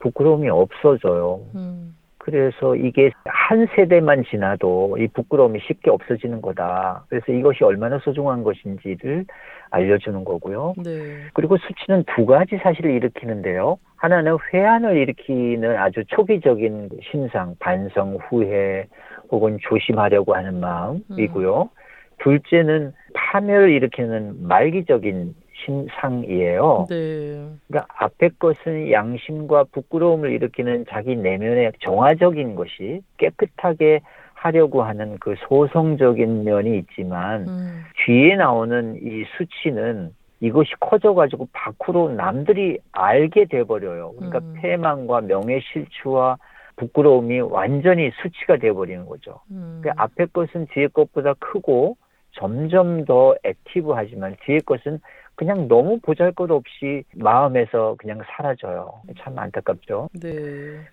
부끄러움이 0.00 0.48
없어져요. 0.48 1.40
음, 1.54 1.96
그래서 2.18 2.76
이게 2.76 3.10
한 3.24 3.66
세대만 3.74 4.24
지나도 4.30 4.98
이 4.98 5.08
부끄러움이 5.08 5.60
쉽게 5.66 5.90
없어지는 5.90 6.42
거다. 6.42 7.04
그래서 7.08 7.32
이것이 7.32 7.64
얼마나 7.64 7.98
소중한 8.00 8.42
것인지를 8.42 9.24
알려주는 9.70 10.24
거고요. 10.24 10.74
네. 10.84 11.24
그리고 11.32 11.56
수치는 11.56 12.04
두 12.14 12.26
가지 12.26 12.58
사실을 12.58 12.90
일으키는데요. 12.90 13.78
하나는 13.96 14.36
회한을 14.52 14.96
일으키는 14.96 15.76
아주 15.76 16.04
초기적인 16.08 16.90
심상, 17.10 17.54
반성, 17.58 18.18
후회 18.28 18.86
혹은 19.30 19.58
조심하려고 19.62 20.34
하는 20.34 20.60
마음이고요. 20.60 21.70
둘째는 22.18 22.92
파멸을 23.14 23.70
일으키는 23.70 24.46
말기적인 24.46 25.34
심상이에요. 25.64 26.86
네. 26.88 27.48
그러니까 27.66 27.86
앞에 27.98 28.30
것은 28.38 28.90
양심과 28.90 29.64
부끄러움을 29.72 30.30
일으키는 30.32 30.86
자기 30.88 31.16
내면의 31.16 31.72
정화적인 31.80 32.54
것이 32.54 33.02
깨끗하게 33.16 34.00
하려고 34.34 34.82
하는 34.82 35.16
그 35.18 35.34
소성적인 35.48 36.44
면이 36.44 36.78
있지만 36.78 37.48
음, 37.48 37.84
뒤에 38.04 38.36
나오는 38.36 38.96
이 39.02 39.24
수치는 39.36 40.14
이것이 40.40 40.70
커져가지고 40.78 41.48
밖으로 41.52 42.10
남들이 42.10 42.78
알게 42.92 43.46
돼버려요. 43.46 44.12
그러니까 44.12 44.38
음. 44.38 44.54
패망과 44.60 45.22
명예 45.22 45.60
실추와 45.60 46.36
부끄러움이 46.76 47.40
완전히 47.40 48.12
수치가 48.22 48.56
돼버리는 48.56 49.04
거죠. 49.06 49.40
음, 49.50 49.80
그 49.82 49.90
앞에 49.96 50.26
것은 50.26 50.68
뒤에 50.72 50.86
것보다 50.88 51.34
크고 51.34 51.96
점점 52.32 53.04
더 53.04 53.34
액티브하지만 53.42 54.36
뒤에 54.44 54.60
것은 54.64 55.00
그냥 55.38 55.68
너무 55.68 56.00
보잘것없이 56.00 57.04
마음에서 57.14 57.94
그냥 57.96 58.20
사라져요. 58.26 59.02
참 59.20 59.38
안타깝죠. 59.38 60.08
네. 60.20 60.32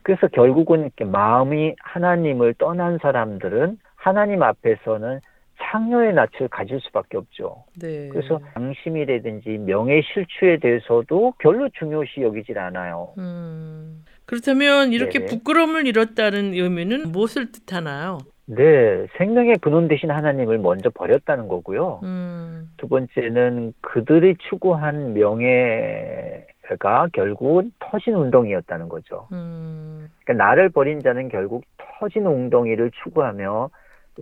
그래서 0.03 0.27
결국은 0.27 0.81
이렇게 0.81 1.03
마음이 1.03 1.73
하나님을 1.79 2.53
떠난 2.59 2.99
사람들은 3.01 3.79
하나님 3.95 4.43
앞에서는 4.43 5.19
창녀의 5.59 6.13
낯을 6.13 6.47
가질 6.51 6.79
수밖에 6.81 7.17
없죠. 7.17 7.63
네. 7.81 8.09
그래서 8.09 8.39
양심이라든지 8.55 9.49
명예 9.65 10.01
실추에 10.13 10.59
대해서도 10.59 11.33
별로 11.39 11.67
중요시 11.69 12.21
여기질 12.21 12.59
않아요. 12.59 13.13
음, 13.17 14.05
그렇다면 14.25 14.93
이렇게 14.93 15.19
네네. 15.19 15.31
부끄러움을 15.31 15.87
잃었다는 15.87 16.53
의미는 16.53 17.11
무엇을 17.11 17.51
뜻하나요? 17.51 18.19
네, 18.47 19.07
생명의 19.17 19.57
근원 19.57 19.87
되신 19.87 20.11
하나님을 20.11 20.59
먼저 20.59 20.89
버렸다는 20.89 21.47
거고요. 21.47 22.01
음, 22.03 22.69
두 22.77 22.87
번째는 22.87 23.73
그들이 23.81 24.35
추구한 24.49 25.13
명예가 25.13 27.07
결국은 27.13 27.71
터진 27.79 28.13
운동이었다는 28.13 28.87
거죠. 28.87 29.27
음, 29.31 30.09
그러니까 30.23 30.45
나를 30.45 30.69
버린 30.69 31.01
자는 31.01 31.29
결국 31.29 31.63
터진 31.77 32.25
웅덩이를 32.25 32.91
추구하며 33.03 33.69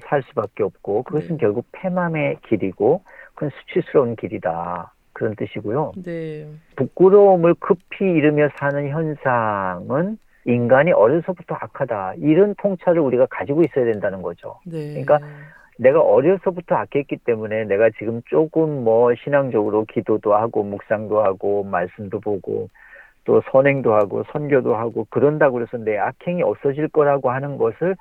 살 0.02 0.24
수밖에 0.24 0.64
없고 0.64 1.04
그것은 1.04 1.32
네. 1.32 1.38
결국 1.38 1.66
패망의 1.72 2.38
길이고 2.48 3.04
그건 3.36 3.50
수치스러운 3.50 4.16
길이다. 4.16 4.94
그런 5.12 5.36
뜻이고요. 5.36 5.92
네, 6.04 6.48
부끄러움을 6.76 7.54
급히 7.60 8.06
잃으며 8.06 8.50
사는 8.58 8.90
현상은 8.90 10.18
인간이 10.46 10.92
어려서부터 10.92 11.56
악하다. 11.56 12.16
이런 12.18 12.56
통찰을 12.56 13.00
우리가 13.00 13.28
가지고 13.30 13.62
있어야 13.64 13.86
된다는 13.86 14.22
거죠. 14.22 14.60
네. 14.66 14.90
그러니까 14.90 15.20
내가 15.78 16.02
어려서부터 16.02 16.76
악했기 16.76 17.18
때문에 17.18 17.66
내가 17.66 17.90
지금 17.98 18.22
조금 18.26 18.84
뭐 18.84 19.14
신앙적으로 19.16 19.86
기도도 19.86 20.36
하고 20.36 20.64
묵상도 20.64 21.24
하고 21.24 21.64
말씀도 21.64 22.20
보고 22.20 22.70
또 23.26 23.42
선행도 23.52 23.94
하고 23.94 24.24
선교도 24.32 24.76
하고 24.76 25.08
그런다고 25.10 25.62
해서 25.62 25.78
내 25.78 25.98
악행이 25.98 26.44
없어질 26.44 26.90
거라고 26.90 27.32
하는 27.32 27.58
것을 27.58 27.96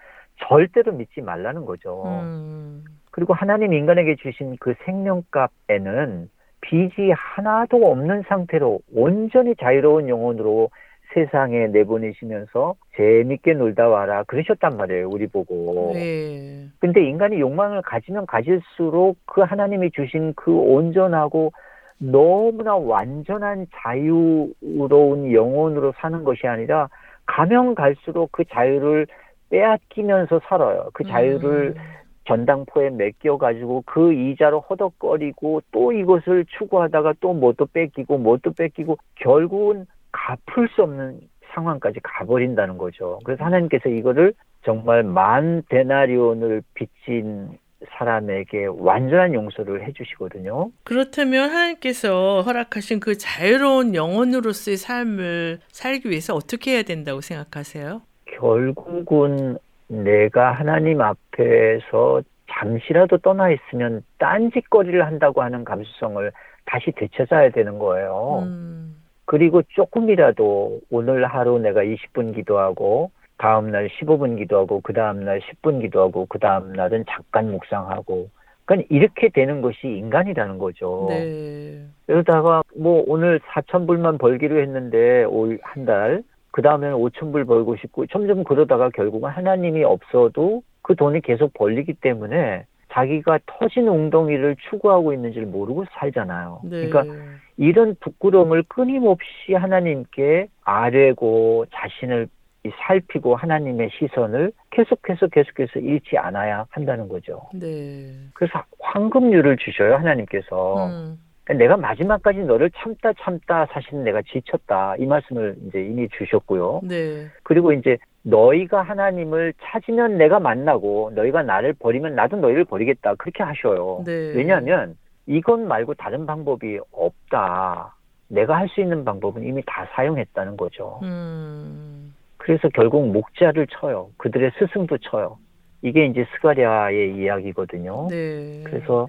절대로 0.49 0.93
믿지 0.93 1.20
말라는 1.20 1.64
거죠. 1.64 2.03
음, 2.07 2.84
그리고 3.11 3.32
하나님 3.32 3.72
인간에게 3.72 4.16
주신 4.16 4.57
그 4.59 4.74
생명값에는 4.84 6.28
빚이 6.61 7.12
하나도 7.12 7.90
없는 7.90 8.22
상태로 8.28 8.80
온전히 8.95 9.55
자유로운 9.57 10.09
영혼으로 10.09 10.70
세상에 11.14 11.68
내보내시면서 11.68 12.74
재밌게 12.96 13.54
놀다 13.54 13.88
와라 13.88 14.24
그러셨단 14.24 14.76
말이에요 14.76 15.08
우리 15.08 15.26
보고. 15.26 15.92
네, 15.94 16.68
근데 16.80 17.04
인간이 17.04 17.40
욕망을 17.40 17.82
가지면 17.82 18.26
가질수록 18.26 19.18
그 19.26 19.42
하나님이 19.42 19.90
주신 19.92 20.32
그 20.34 20.52
온전하고 20.52 21.52
너무나 21.98 22.76
완전한 22.76 23.66
자유로운 23.74 25.32
영혼으로 25.32 25.92
사는 25.98 26.24
것이 26.24 26.46
아니라 26.46 26.88
가면 27.26 27.74
갈수록 27.74 28.32
그 28.32 28.44
자유를 28.44 29.06
빼앗기면서 29.50 30.40
살아요. 30.48 30.88
그 30.92 31.04
자유를 31.04 31.74
음, 31.76 31.82
전당포에 32.24 32.90
맡겨 32.90 33.36
가지고 33.36 33.82
그 33.86 34.12
이자로 34.12 34.60
허덕거리고 34.60 35.62
또 35.70 35.92
이것을 35.92 36.46
추구하다가 36.58 37.14
또 37.20 37.34
뭣도 37.34 37.66
뺏기고 37.66 38.18
뭣도 38.18 38.52
뺏기고 38.52 38.96
결국은 39.16 39.86
갚을 40.12 40.68
수 40.74 40.82
없는 40.82 41.20
상황까지 41.54 42.00
가버린다는 42.02 42.78
거죠. 42.78 43.18
그래서 43.24 43.44
하나님께서 43.44 43.88
이거를 43.88 44.32
정말 44.64 45.02
만 45.02 45.62
데나리온을 45.68 46.62
빚진 46.74 47.58
사람에게 47.98 48.66
완전한 48.66 49.34
용서를 49.34 49.86
해주시거든요. 49.86 50.70
그렇다면 50.84 51.50
하나님께서 51.50 52.42
허락하신 52.42 53.00
그 53.00 53.18
자유로운 53.18 53.94
영혼으로서의 53.94 54.76
삶을 54.76 55.58
살기 55.68 56.08
위해서 56.08 56.34
어떻게 56.34 56.74
해야 56.74 56.82
된다고 56.82 57.20
생각하세요? 57.20 58.02
결국은 58.26 59.58
내가 59.88 60.52
하나님 60.52 61.00
앞에서 61.00 62.22
잠시라도 62.50 63.18
떠나 63.18 63.50
있으면 63.50 64.02
딴짓거리를 64.18 65.04
한다고 65.04 65.42
하는 65.42 65.64
감수성을 65.64 66.30
다시 66.64 66.92
되찾아야 66.92 67.50
되는 67.50 67.78
거예요. 67.78 68.44
음, 68.44 68.96
그리고 69.24 69.62
조금이라도 69.62 70.80
오늘 70.90 71.24
하루 71.26 71.58
내가 71.58 71.82
20분 71.82 72.34
기도하고 72.34 73.10
다음 73.38 73.70
날 73.70 73.88
15분 73.88 74.38
기도하고 74.38 74.80
그 74.82 74.92
다음 74.92 75.24
날 75.24 75.40
10분 75.40 75.80
기도하고 75.80 76.26
그 76.28 76.38
다음 76.38 76.72
날은 76.72 77.04
잠깐 77.08 77.50
묵상하고 77.50 78.28
그러니까 78.64 78.86
이렇게 78.94 79.28
되는 79.28 79.60
것이 79.60 79.78
인간이라는 79.82 80.58
거죠. 80.58 81.06
네, 81.08 81.84
그러다가 82.06 82.62
뭐 82.76 83.02
오늘 83.06 83.40
4천 83.40 83.86
불만 83.86 84.18
벌기로 84.18 84.60
했는데 84.60 85.24
올한 85.24 85.84
달, 85.84 86.22
그 86.52 86.62
다음에는 86.62 86.96
5천 86.96 87.32
불 87.32 87.44
벌고 87.44 87.76
싶고 87.76 88.06
점점 88.06 88.44
그러다가 88.44 88.90
결국은 88.90 89.30
하나님이 89.30 89.84
없어도 89.84 90.62
그 90.82 90.94
돈이 90.94 91.20
계속 91.22 91.52
벌리기 91.54 91.94
때문에 91.94 92.66
자기가 92.93 93.40
터진 93.47 93.88
웅덩이를 93.88 94.57
추구하고 94.68 95.12
있는지를 95.12 95.47
모르고 95.47 95.84
살잖아요. 95.93 96.61
네. 96.64 96.88
그러니까 96.88 97.14
이런 97.57 97.97
부끄러움을 98.01 98.64
끊임없이 98.68 99.55
하나님께 99.55 100.49
아뢰고 100.64 101.66
자신을 101.72 102.28
이 102.64 102.70
살피고 102.86 103.34
하나님의 103.34 103.90
시선을 103.99 104.53
계속해서 104.70 105.26
계속해서 105.28 105.80
잃지 105.80 106.16
않아야 106.16 106.66
한다는 106.70 107.09
거죠. 107.09 107.49
네, 107.55 108.12
그래서 108.34 108.62
황금률을 108.78 109.57
주셔요 109.57 109.97
하나님께서. 109.97 110.86
음, 110.86 111.18
내가 111.59 111.76
마지막까지 111.76 112.38
너를 112.38 112.70
참다 112.70 113.14
참다 113.20 113.66
사실은 113.72 114.05
내가 114.05 114.22
지쳤다 114.22 114.95
이 114.97 115.07
말씀을 115.07 115.57
이제 115.66 115.84
이미 115.84 116.09
주셨고요. 116.16 116.82
네, 116.84 117.26
그리고 117.43 117.72
이제 117.72 117.99
너희가 118.22 118.82
하나님을 118.82 119.52
찾으면 119.62 120.16
내가 120.16 120.38
만나고 120.38 121.12
너희가 121.14 121.42
나를 121.42 121.72
버리면 121.74 122.14
나도 122.14 122.36
너희를 122.36 122.64
버리겠다 122.64 123.14
그렇게 123.16 123.42
하셔요. 123.42 124.02
네. 124.06 124.32
왜냐하면 124.34 124.96
이것 125.26 125.58
말고 125.58 125.94
다른 125.94 126.26
방법이 126.26 126.78
없다. 126.92 127.94
내가 128.28 128.56
할 128.56 128.68
수 128.68 128.80
있는 128.80 129.04
방법은 129.04 129.42
이미 129.44 129.62
다 129.66 129.86
사용했다는 129.94 130.56
거죠. 130.56 131.00
음, 131.02 132.14
그래서 132.38 132.68
결국 132.72 133.10
목자를 133.12 133.66
쳐요. 133.66 134.08
그들의 134.16 134.52
스승도 134.58 134.98
쳐요. 134.98 135.38
이게 135.82 136.06
이제 136.06 136.24
스가랴의 136.34 137.16
이야기거든요. 137.16 138.06
네, 138.08 138.62
그래서 138.64 139.08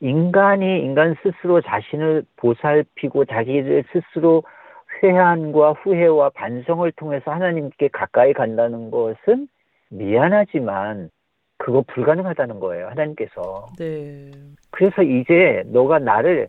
인간이 0.00 0.80
인간 0.84 1.16
스스로 1.22 1.60
자신을 1.62 2.24
보살피고 2.36 3.24
자기를 3.24 3.84
스스로 3.92 4.42
회한과 5.02 5.72
후회와 5.72 6.30
반성을 6.30 6.90
통해서 6.92 7.30
하나님께 7.30 7.88
가까이 7.88 8.32
간다는 8.32 8.90
것은 8.90 9.48
미안하지만 9.90 11.10
그거 11.58 11.82
불가능하다는 11.86 12.60
거예요. 12.60 12.88
하나님께서. 12.88 13.66
네, 13.78 14.30
그래서 14.70 15.02
이제 15.02 15.62
너가 15.66 15.98
나를 15.98 16.48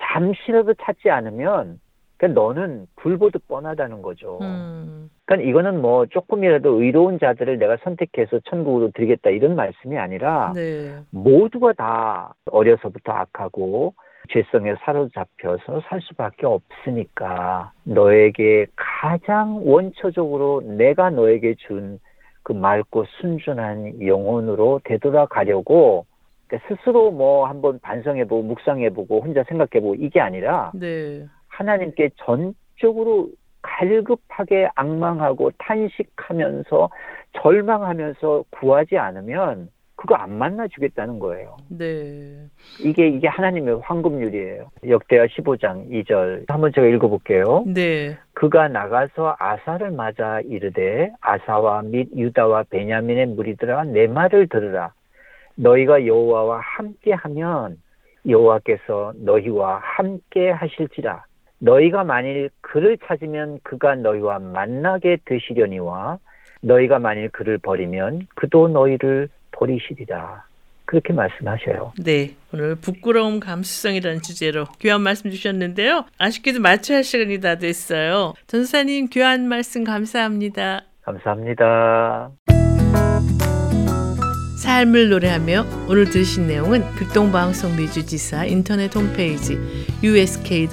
잠시라도 0.00 0.74
찾지 0.74 1.10
않으면 1.10 1.80
그러니까 2.16 2.40
너는 2.40 2.86
불보듯 2.96 3.48
뻔하다는 3.48 4.02
거죠. 4.02 4.38
음, 4.42 5.10
그러니까 5.24 5.48
이거는 5.48 5.80
뭐 5.80 6.06
조금이라도 6.06 6.80
의로운 6.80 7.18
자들을 7.18 7.58
내가 7.58 7.76
선택해서 7.82 8.38
천국으로 8.44 8.90
드리겠다 8.92 9.30
이런 9.30 9.56
말씀이 9.56 9.98
아니라 9.98 10.52
네, 10.54 11.00
모두가 11.10 11.72
다 11.72 12.34
어려서부터 12.46 13.12
악하고 13.12 13.94
죄성에 14.28 14.76
사로잡혀서 14.84 15.82
살 15.88 16.00
수밖에 16.02 16.46
없으니까 16.46 17.72
너에게 17.84 18.66
가장 18.76 19.60
원초적으로 19.64 20.62
내가 20.62 21.10
너에게 21.10 21.54
준 21.66 21.98
그 22.42 22.52
맑고 22.52 23.04
순준한 23.20 24.04
영혼으로 24.04 24.80
되돌아가려고 24.84 26.06
그러니까 26.46 26.68
스스로 26.68 27.10
뭐 27.10 27.46
한번 27.46 27.78
반성해보고 27.80 28.42
묵상해보고 28.42 29.20
혼자 29.20 29.42
생각해보고 29.44 29.94
이게 29.96 30.20
아니라 30.20 30.72
네, 30.74 31.26
하나님께 31.48 32.10
전적으로 32.16 33.28
갈급하게 33.62 34.68
악망하고 34.74 35.52
탄식하면서 35.58 36.90
절망하면서 37.40 38.44
구하지 38.50 38.98
않으면 38.98 39.70
그거 40.02 40.16
안 40.16 40.32
만나 40.32 40.66
주겠다는 40.66 41.20
거예요. 41.20 41.56
네, 41.68 42.48
이게 42.80 43.06
이게 43.06 43.28
하나님의 43.28 43.82
황금률이에요. 43.84 44.68
역대하 44.88 45.26
15장 45.26 45.88
2절 45.90 46.46
한번 46.48 46.72
제가 46.74 46.88
읽어볼게요. 46.88 47.62
네, 47.68 48.18
그가 48.34 48.66
나가서 48.66 49.36
아사를 49.38 49.92
맞아 49.92 50.40
이르되 50.40 51.12
아사와 51.20 51.82
및 51.82 52.08
유다와 52.16 52.64
베냐민의 52.64 53.26
무리들아 53.26 53.84
내 53.84 54.08
말을 54.08 54.48
들으라. 54.48 54.92
너희가 55.54 56.04
여호와와 56.04 56.58
함께하면 56.58 57.76
여호와께서 58.28 59.12
너희와 59.18 59.78
함께 59.84 60.50
하실지라. 60.50 61.24
너희가 61.60 62.02
만일 62.02 62.50
그를 62.60 62.98
찾으면 63.06 63.60
그가 63.62 63.94
너희와 63.94 64.40
만나게 64.40 65.18
되시려니와 65.26 66.18
너희가 66.60 66.98
만일 66.98 67.28
그를 67.28 67.58
버리면 67.58 68.26
그도 68.34 68.66
너희를 68.66 69.28
버리시리라. 69.62 70.44
그렇게 70.84 71.12
말씀하셔요. 71.12 71.92
네. 71.98 72.34
오늘 72.52 72.74
부끄러움 72.74 73.38
감수성이라는 73.40 74.22
주제로 74.22 74.66
귀한 74.80 75.00
말씀 75.00 75.30
주셨는데요. 75.30 76.06
아쉽게도 76.18 76.60
마쳐야 76.60 76.96
할 76.98 77.04
시간이 77.04 77.40
다 77.40 77.54
됐어요. 77.54 78.34
전사님 78.48 79.06
귀한 79.08 79.48
말씀 79.48 79.84
감사합니다. 79.84 80.82
감사합니다. 81.02 82.32
삶을 84.58 85.10
노래하며 85.10 85.64
오늘 85.88 86.10
들으신 86.10 86.46
내용은 86.46 86.82
극동방송 86.94 87.76
미주지사 87.76 88.44
인터넷 88.44 88.94
홈페이지 88.94 89.58
usk.febc.net 90.04 90.72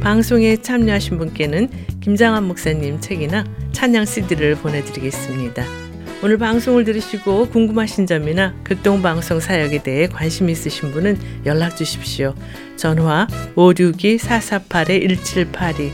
방송에 0.00 0.56
참여하신 0.56 1.18
분께는 1.18 1.68
김장한 2.00 2.44
목사님 2.44 3.00
책이나 3.00 3.44
찬양 3.72 4.04
CD를 4.04 4.56
보내드리겠습니다. 4.56 5.83
오늘 6.24 6.38
방송을 6.38 6.84
들으시고 6.84 7.50
궁금하신 7.50 8.06
점이나 8.06 8.54
극동방송 8.64 9.40
사역에 9.40 9.82
대해 9.82 10.06
관심 10.06 10.48
있으신 10.48 10.92
분은 10.92 11.18
연락 11.44 11.76
주십시오. 11.76 12.34
전화 12.76 13.26
562-448-1782 13.56 15.90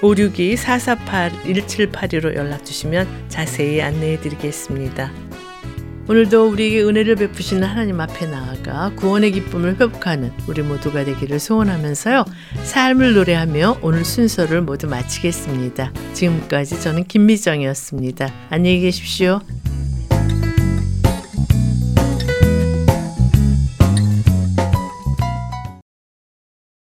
562-448-1782로 0.00 2.34
연락 2.34 2.64
주시면 2.64 3.06
자세히 3.28 3.82
안내해 3.82 4.18
드리겠습니다. 4.18 5.25
오늘도 6.08 6.50
우리에게 6.50 6.82
은혜를 6.82 7.16
베푸시는 7.16 7.64
하나님 7.64 8.00
앞에 8.00 8.26
나아가 8.26 8.92
구원의 8.94 9.32
기쁨을 9.32 9.72
회복하는 9.72 10.32
우리 10.46 10.62
모두가 10.62 11.04
되기를 11.04 11.40
소원하면서요. 11.40 12.24
삶을 12.62 13.14
노래하며 13.14 13.78
오늘 13.82 14.04
순서를 14.04 14.62
모두 14.62 14.86
마치겠습니다. 14.86 15.92
지금까지 16.14 16.80
저는 16.80 17.04
김미정이었습니다. 17.04 18.32
안녕히 18.50 18.80
계십시오. 18.80 19.40